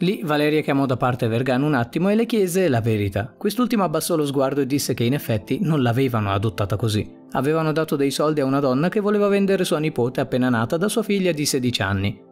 Lì 0.01 0.21
Valeria 0.23 0.61
chiamò 0.61 0.87
da 0.87 0.97
parte 0.97 1.27
Vergano 1.27 1.67
un 1.67 1.75
attimo 1.75 2.09
e 2.09 2.15
le 2.15 2.25
chiese 2.25 2.67
la 2.69 2.81
verità. 2.81 3.31
Quest'ultima 3.37 3.83
abbassò 3.83 4.15
lo 4.15 4.25
sguardo 4.25 4.61
e 4.61 4.65
disse 4.65 4.95
che 4.95 5.03
in 5.03 5.13
effetti 5.13 5.59
non 5.61 5.83
l'avevano 5.83 6.31
adottata 6.31 6.75
così. 6.75 7.07
Avevano 7.33 7.71
dato 7.71 7.95
dei 7.95 8.09
soldi 8.09 8.39
a 8.39 8.45
una 8.45 8.59
donna 8.59 8.89
che 8.89 8.99
voleva 8.99 9.27
vendere 9.27 9.63
sua 9.63 9.77
nipote 9.77 10.19
appena 10.19 10.49
nata 10.49 10.77
da 10.77 10.87
sua 10.87 11.03
figlia 11.03 11.31
di 11.31 11.45
16 11.45 11.81
anni. 11.83 12.30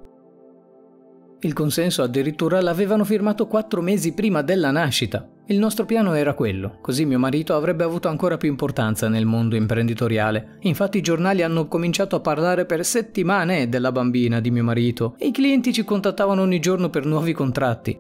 Il 1.42 1.54
consenso 1.54 2.04
addirittura 2.04 2.60
l'avevano 2.60 3.06
firmato 3.06 3.48
quattro 3.48 3.82
mesi 3.82 4.14
prima 4.14 4.42
della 4.42 4.72
nascita. 4.72 5.26
Il 5.48 5.58
nostro 5.58 5.86
piano 5.86 6.14
era 6.14 6.34
quello, 6.34 6.80
così 6.82 7.06
mio 7.06 7.18
marito 7.18 7.56
avrebbe 7.56 7.86
avuto 7.86 8.10
ancora 8.10 8.36
più 8.36 8.50
importanza 8.50 9.08
nel 9.08 9.26
mondo 9.26 9.56
imprenditoriale. 9.56 10.58
Infatti 10.62 10.98
i 10.98 11.02
giornali 11.02 11.42
hanno 11.42 11.70
cominciato 11.70 12.18
a 12.18 12.20
parlare 12.20 12.66
per 12.66 12.84
settimane 12.84 13.70
della 13.70 13.94
bambina 13.94 14.42
di 14.42 14.52
mio 14.52 14.66
marito 14.66 15.16
e 15.18 15.28
i 15.28 15.32
clienti 15.32 15.72
ci 15.72 15.86
contattavano 15.86 16.42
ogni 16.42 16.60
giorno 16.60 16.90
per 16.90 17.06
nuovi 17.06 17.32
contratti. 17.32 17.98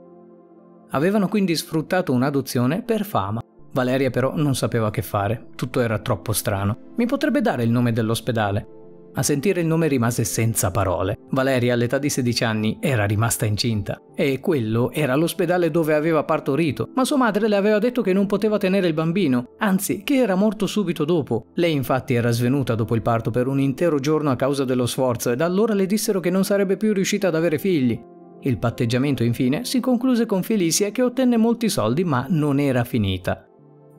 Avevano 0.90 1.30
quindi 1.30 1.56
sfruttato 1.56 2.12
un'adozione 2.12 2.84
per 2.84 3.06
fama. 3.06 3.42
Valeria 3.72 4.10
però 4.10 4.34
non 4.36 4.54
sapeva 4.54 4.92
che 4.92 5.02
fare, 5.02 5.48
tutto 5.56 5.80
era 5.80 6.00
troppo 6.00 6.34
strano. 6.34 6.94
Mi 6.98 7.06
potrebbe 7.06 7.40
dare 7.40 7.64
il 7.64 7.72
nome 7.72 7.94
dell'ospedale? 7.94 8.79
A 9.14 9.24
sentire 9.24 9.62
il 9.62 9.68
nome 9.68 9.88
rimase 9.88 10.24
senza 10.24 10.72
parole. 10.72 11.18
Valeria, 11.32 11.74
all'età 11.74 11.98
di 11.98 12.10
16 12.10 12.44
anni, 12.44 12.78
era 12.80 13.06
rimasta 13.06 13.46
incinta. 13.46 14.02
E 14.16 14.40
quello 14.40 14.92
era 14.92 15.16
l'ospedale 15.16 15.72
dove 15.72 15.94
aveva 15.94 16.24
partorito, 16.24 16.90
ma 16.96 17.06
sua 17.06 17.18
madre 17.18 17.48
le 17.48 17.56
aveva 17.56 17.80
detto 17.80 18.02
che 18.02 18.14
non 18.14 18.28
poteva 18.28 18.58
tenere 18.58 18.88
il 18.88 18.94
bambino, 18.94 19.56
anzi, 19.58 20.04
che 20.04 20.16
era 20.16 20.36
morto 20.36 20.68
subito 20.68 21.06
dopo. 21.06 21.48
Lei 21.56 21.74
infatti 21.74 22.14
era 22.14 22.32
svenuta 22.32 22.76
dopo 22.76 22.96
il 22.96 23.02
parto 23.02 23.32
per 23.32 23.48
un 23.48 23.60
intero 23.60 24.00
giorno 24.00 24.30
a 24.30 24.36
causa 24.36 24.64
dello 24.64 24.86
sforzo 24.86 25.32
e 25.32 25.36
da 25.36 25.46
allora 25.46 25.74
le 25.74 25.86
dissero 25.86 26.20
che 26.20 26.30
non 26.30 26.46
sarebbe 26.46 26.78
più 26.78 26.94
riuscita 26.94 27.28
ad 27.28 27.36
avere 27.36 27.58
figli. 27.58 28.00
Il 28.42 28.58
patteggiamento 28.58 29.24
infine 29.24 29.66
si 29.66 29.82
concluse 29.82 30.26
con 30.26 30.44
Felicia 30.44 30.90
che 30.92 31.02
ottenne 31.02 31.36
molti 31.36 31.68
soldi 31.68 32.06
ma 32.06 32.26
non 32.30 32.60
era 32.60 32.86
finita. 32.86 33.49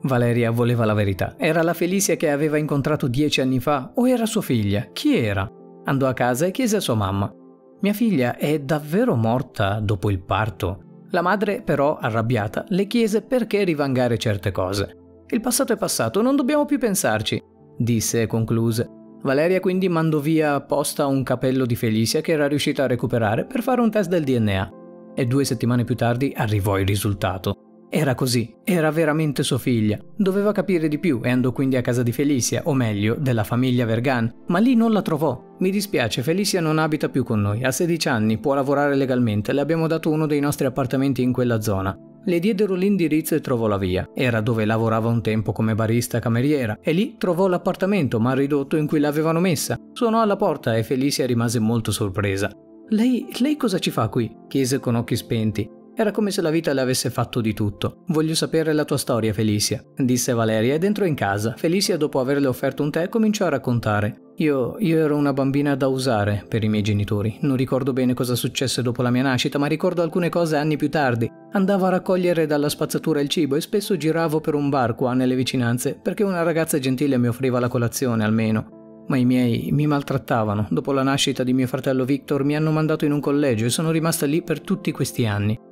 Valeria 0.02 0.50
voleva 0.50 0.84
la 0.84 0.94
verità. 0.94 1.34
Era 1.36 1.62
la 1.62 1.74
Felicia 1.74 2.14
che 2.14 2.30
aveva 2.30 2.56
incontrato 2.56 3.06
dieci 3.06 3.40
anni 3.40 3.60
fa 3.60 3.92
o 3.94 4.08
era 4.08 4.24
sua 4.26 4.40
figlia? 4.40 4.88
Chi 4.92 5.16
era? 5.16 5.50
Andò 5.84 6.06
a 6.06 6.14
casa 6.14 6.46
e 6.46 6.50
chiese 6.50 6.76
a 6.76 6.80
sua 6.80 6.94
mamma. 6.94 7.32
Mia 7.80 7.92
figlia 7.92 8.36
è 8.36 8.58
davvero 8.60 9.14
morta 9.14 9.80
dopo 9.80 10.10
il 10.10 10.20
parto? 10.20 10.84
La 11.10 11.22
madre, 11.22 11.62
però, 11.62 11.96
arrabbiata, 11.96 12.64
le 12.68 12.86
chiese 12.86 13.22
perché 13.22 13.64
rivangare 13.64 14.16
certe 14.16 14.52
cose. 14.52 14.96
Il 15.28 15.40
passato 15.40 15.72
è 15.72 15.76
passato, 15.76 16.22
non 16.22 16.36
dobbiamo 16.36 16.64
più 16.64 16.78
pensarci, 16.78 17.42
disse 17.76 18.22
e 18.22 18.26
concluse. 18.26 18.88
Valeria 19.22 19.60
quindi 19.60 19.88
mandò 19.88 20.18
via 20.18 20.54
apposta 20.54 21.06
un 21.06 21.22
capello 21.22 21.66
di 21.66 21.76
Felicia 21.76 22.20
che 22.20 22.32
era 22.32 22.48
riuscita 22.48 22.84
a 22.84 22.86
recuperare 22.86 23.44
per 23.44 23.62
fare 23.62 23.80
un 23.80 23.90
test 23.90 24.08
del 24.08 24.24
DNA. 24.24 24.70
E 25.14 25.26
due 25.26 25.44
settimane 25.44 25.84
più 25.84 25.94
tardi 25.94 26.32
arrivò 26.34 26.78
il 26.78 26.86
risultato. 26.86 27.69
Era 27.92 28.14
così, 28.14 28.54
era 28.62 28.92
veramente 28.92 29.42
sua 29.42 29.58
figlia. 29.58 29.98
Doveva 30.16 30.52
capire 30.52 30.86
di 30.86 31.00
più 31.00 31.20
e 31.24 31.30
andò 31.30 31.50
quindi 31.50 31.74
a 31.76 31.80
casa 31.80 32.04
di 32.04 32.12
Felicia, 32.12 32.62
o 32.64 32.72
meglio, 32.72 33.16
della 33.18 33.42
famiglia 33.42 33.84
Vergan, 33.84 34.32
ma 34.46 34.60
lì 34.60 34.76
non 34.76 34.92
la 34.92 35.02
trovò. 35.02 35.56
Mi 35.58 35.70
dispiace, 35.70 36.22
Felicia 36.22 36.60
non 36.60 36.78
abita 36.78 37.08
più 37.08 37.24
con 37.24 37.40
noi, 37.40 37.64
ha 37.64 37.72
16 37.72 38.08
anni, 38.08 38.38
può 38.38 38.54
lavorare 38.54 38.94
legalmente, 38.94 39.52
le 39.52 39.60
abbiamo 39.60 39.88
dato 39.88 40.08
uno 40.08 40.26
dei 40.26 40.38
nostri 40.38 40.66
appartamenti 40.66 41.20
in 41.20 41.32
quella 41.32 41.60
zona. 41.60 41.98
Le 42.24 42.38
diedero 42.38 42.74
l'indirizzo 42.74 43.34
e 43.34 43.40
trovò 43.40 43.66
la 43.66 43.78
via. 43.78 44.08
Era 44.14 44.40
dove 44.40 44.64
lavorava 44.64 45.08
un 45.08 45.20
tempo 45.20 45.50
come 45.50 45.74
barista 45.74 46.20
cameriera 46.20 46.78
e 46.80 46.92
lì 46.92 47.16
trovò 47.18 47.48
l'appartamento 47.48 48.20
mal 48.20 48.36
ridotto 48.36 48.76
in 48.76 48.86
cui 48.86 49.00
l'avevano 49.00 49.40
messa. 49.40 49.76
Suonò 49.92 50.20
alla 50.20 50.36
porta 50.36 50.76
e 50.76 50.84
Felicia 50.84 51.26
rimase 51.26 51.58
molto 51.58 51.90
sorpresa. 51.90 52.52
Lei, 52.90 53.26
lei 53.38 53.56
cosa 53.56 53.78
ci 53.78 53.90
fa 53.90 54.08
qui? 54.08 54.30
chiese 54.48 54.78
con 54.80 54.96
occhi 54.96 55.16
spenti. 55.16 55.78
Era 56.00 56.12
come 56.12 56.30
se 56.30 56.40
la 56.40 56.48
vita 56.48 56.72
le 56.72 56.80
avesse 56.80 57.10
fatto 57.10 57.42
di 57.42 57.52
tutto. 57.52 58.04
Voglio 58.06 58.34
sapere 58.34 58.72
la 58.72 58.86
tua 58.86 58.96
storia, 58.96 59.34
Felicia, 59.34 59.84
disse 59.94 60.32
Valeria 60.32 60.72
ed 60.72 60.84
entrò 60.84 61.04
in 61.04 61.14
casa. 61.14 61.52
Felicia, 61.58 61.98
dopo 61.98 62.20
averle 62.20 62.46
offerto 62.46 62.82
un 62.82 62.90
tè, 62.90 63.10
cominciò 63.10 63.44
a 63.44 63.50
raccontare. 63.50 64.32
Io, 64.36 64.76
io 64.78 64.98
ero 64.98 65.14
una 65.14 65.34
bambina 65.34 65.74
da 65.74 65.88
usare 65.88 66.42
per 66.48 66.64
i 66.64 66.70
miei 66.70 66.82
genitori. 66.82 67.36
Non 67.42 67.54
ricordo 67.54 67.92
bene 67.92 68.14
cosa 68.14 68.34
successe 68.34 68.80
dopo 68.80 69.02
la 69.02 69.10
mia 69.10 69.24
nascita, 69.24 69.58
ma 69.58 69.66
ricordo 69.66 70.00
alcune 70.00 70.30
cose 70.30 70.56
anni 70.56 70.78
più 70.78 70.88
tardi. 70.88 71.30
Andavo 71.52 71.84
a 71.84 71.90
raccogliere 71.90 72.46
dalla 72.46 72.70
spazzatura 72.70 73.20
il 73.20 73.28
cibo 73.28 73.56
e 73.56 73.60
spesso 73.60 73.98
giravo 73.98 74.40
per 74.40 74.54
un 74.54 74.70
bar 74.70 74.94
qua 74.94 75.12
nelle 75.12 75.36
vicinanze, 75.36 76.00
perché 76.02 76.22
una 76.22 76.42
ragazza 76.42 76.78
gentile 76.78 77.18
mi 77.18 77.28
offriva 77.28 77.60
la 77.60 77.68
colazione 77.68 78.24
almeno. 78.24 79.04
Ma 79.08 79.18
i 79.18 79.26
miei 79.26 79.68
mi 79.70 79.86
maltrattavano. 79.86 80.66
Dopo 80.70 80.92
la 80.92 81.02
nascita 81.02 81.44
di 81.44 81.52
mio 81.52 81.66
fratello 81.66 82.06
Victor 82.06 82.42
mi 82.42 82.56
hanno 82.56 82.70
mandato 82.70 83.04
in 83.04 83.12
un 83.12 83.20
collegio 83.20 83.66
e 83.66 83.68
sono 83.68 83.90
rimasta 83.90 84.24
lì 84.24 84.42
per 84.42 84.62
tutti 84.62 84.92
questi 84.92 85.26
anni. 85.26 85.68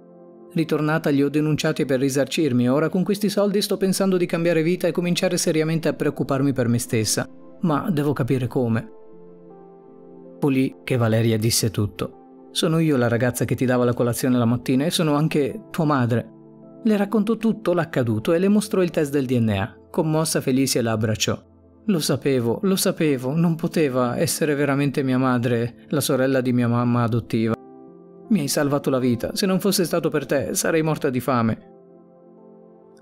Ritornata 0.59 1.11
li 1.11 1.23
ho 1.23 1.29
denunciati 1.29 1.85
per 1.85 2.01
risarcirmi 2.01 2.65
e 2.65 2.69
ora 2.69 2.89
con 2.89 3.05
questi 3.05 3.29
soldi 3.29 3.63
sto 3.63 3.77
pensando 3.77 4.17
di 4.17 4.27
cambiare 4.27 4.65
vita 4.65 4.89
e 4.89 4.91
cominciare 4.91 5.37
seriamente 5.37 5.87
a 5.87 5.93
preoccuparmi 5.93 6.53
per 6.53 6.67
me 6.67 6.81
stessa. 6.81 7.29
Ma 7.61 7.89
devo 7.93 8.13
capire 8.13 8.49
come. 8.49 8.91
Fu 10.41 10.49
lì 10.49 10.79
che 10.83 10.97
Valeria 10.97 11.39
disse 11.39 11.71
tutto. 11.71 12.49
Sono 12.51 12.81
io 12.81 12.97
la 12.97 13.07
ragazza 13.07 13.45
che 13.45 13.55
ti 13.55 13.67
dava 13.67 13.85
la 13.85 13.95
colazione 13.95 14.37
la 14.37 14.47
mattina 14.47 14.85
e 14.85 14.91
sono 14.91 15.15
anche 15.15 15.67
tua 15.71 15.85
madre. 15.85 16.29
Le 16.83 16.97
raccontò 16.97 17.37
tutto 17.37 17.73
l'accaduto 17.73 18.33
e 18.33 18.41
le 18.41 18.49
mostrò 18.49 18.83
il 18.83 18.91
test 18.91 19.13
del 19.13 19.27
DNA. 19.27 19.91
Commossa 19.93 20.41
Felicia 20.41 20.83
la 20.83 20.91
abbracciò. 20.91 21.41
Lo 21.85 22.01
sapevo, 22.01 22.59
lo 22.63 22.75
sapevo, 22.75 23.33
non 23.33 23.55
poteva 23.55 24.19
essere 24.19 24.57
veramente 24.57 25.05
mia 25.05 25.19
madre, 25.19 25.85
la 25.91 26.01
sorella 26.01 26.41
di 26.41 26.53
mia 26.53 26.67
mamma 26.67 27.05
adottiva. 27.05 27.58
Mi 28.31 28.41
hai 28.41 28.49
salvato 28.49 28.91
la 28.91 28.99
vita, 28.99 29.35
se 29.35 29.47
non 29.47 29.59
fosse 29.59 29.85
stato 29.85 30.11
per 30.11 30.27
te 30.27 30.55
sarei 30.55 30.83
morta 30.83 31.09
di 31.09 31.21
fame. 31.21 31.77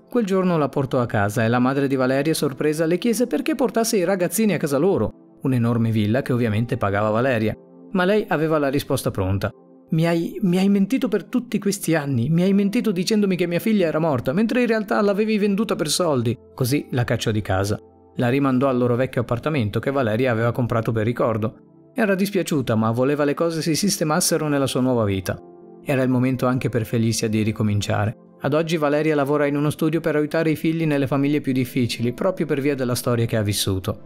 Quel 0.09 0.25
giorno 0.25 0.57
la 0.57 0.69
portò 0.69 1.01
a 1.01 1.05
casa 1.05 1.43
e 1.43 1.49
la 1.49 1.59
madre 1.59 1.87
di 1.87 1.97
Valeria, 1.97 2.33
sorpresa, 2.33 2.85
le 2.85 2.97
chiese 2.97 3.27
perché 3.27 3.53
portasse 3.53 3.97
i 3.97 4.05
ragazzini 4.05 4.53
a 4.53 4.57
casa 4.57 4.77
loro, 4.77 5.37
un'enorme 5.41 5.91
villa 5.91 6.21
che 6.21 6.31
ovviamente 6.31 6.77
pagava 6.77 7.09
Valeria. 7.09 7.53
Ma 7.91 8.05
lei 8.05 8.23
aveva 8.29 8.57
la 8.57 8.69
risposta 8.69 9.11
pronta. 9.11 9.51
Mi 9.89 10.07
hai, 10.07 10.37
mi 10.43 10.57
hai 10.57 10.69
mentito 10.69 11.09
per 11.09 11.25
tutti 11.25 11.59
questi 11.59 11.93
anni, 11.93 12.29
mi 12.29 12.43
hai 12.43 12.53
mentito 12.53 12.91
dicendomi 12.91 13.35
che 13.35 13.47
mia 13.47 13.59
figlia 13.59 13.87
era 13.87 13.99
morta, 13.99 14.31
mentre 14.31 14.61
in 14.61 14.67
realtà 14.67 15.01
l'avevi 15.01 15.37
venduta 15.37 15.75
per 15.75 15.89
soldi. 15.89 16.37
Così 16.55 16.87
la 16.91 17.03
cacciò 17.03 17.31
di 17.31 17.41
casa. 17.41 17.77
La 18.15 18.29
rimandò 18.29 18.69
al 18.69 18.77
loro 18.77 18.95
vecchio 18.95 19.21
appartamento 19.21 19.79
che 19.79 19.91
Valeria 19.91 20.31
aveva 20.31 20.53
comprato 20.53 20.93
per 20.93 21.05
ricordo 21.05 21.67
era 21.99 22.13
dispiaciuta, 22.13 22.75
ma 22.75 22.91
voleva 22.91 23.23
le 23.23 23.33
cose 23.33 23.63
si 23.63 23.75
sistemassero 23.75 24.47
nella 24.47 24.67
sua 24.67 24.81
nuova 24.81 25.03
vita. 25.03 25.35
Era 25.83 26.03
il 26.03 26.09
momento 26.09 26.45
anche 26.45 26.69
per 26.69 26.85
Felicia 26.85 27.25
di 27.25 27.41
ricominciare. 27.41 28.15
Ad 28.41 28.53
oggi 28.53 28.77
Valeria 28.77 29.15
lavora 29.15 29.47
in 29.47 29.55
uno 29.55 29.71
studio 29.71 29.99
per 29.99 30.15
aiutare 30.15 30.51
i 30.51 30.55
figli 30.55 30.85
nelle 30.85 31.07
famiglie 31.07 31.41
più 31.41 31.53
difficili, 31.53 32.13
proprio 32.13 32.45
per 32.45 32.61
via 32.61 32.75
della 32.75 32.93
storia 32.93 33.25
che 33.25 33.35
ha 33.35 33.41
vissuto. 33.41 33.99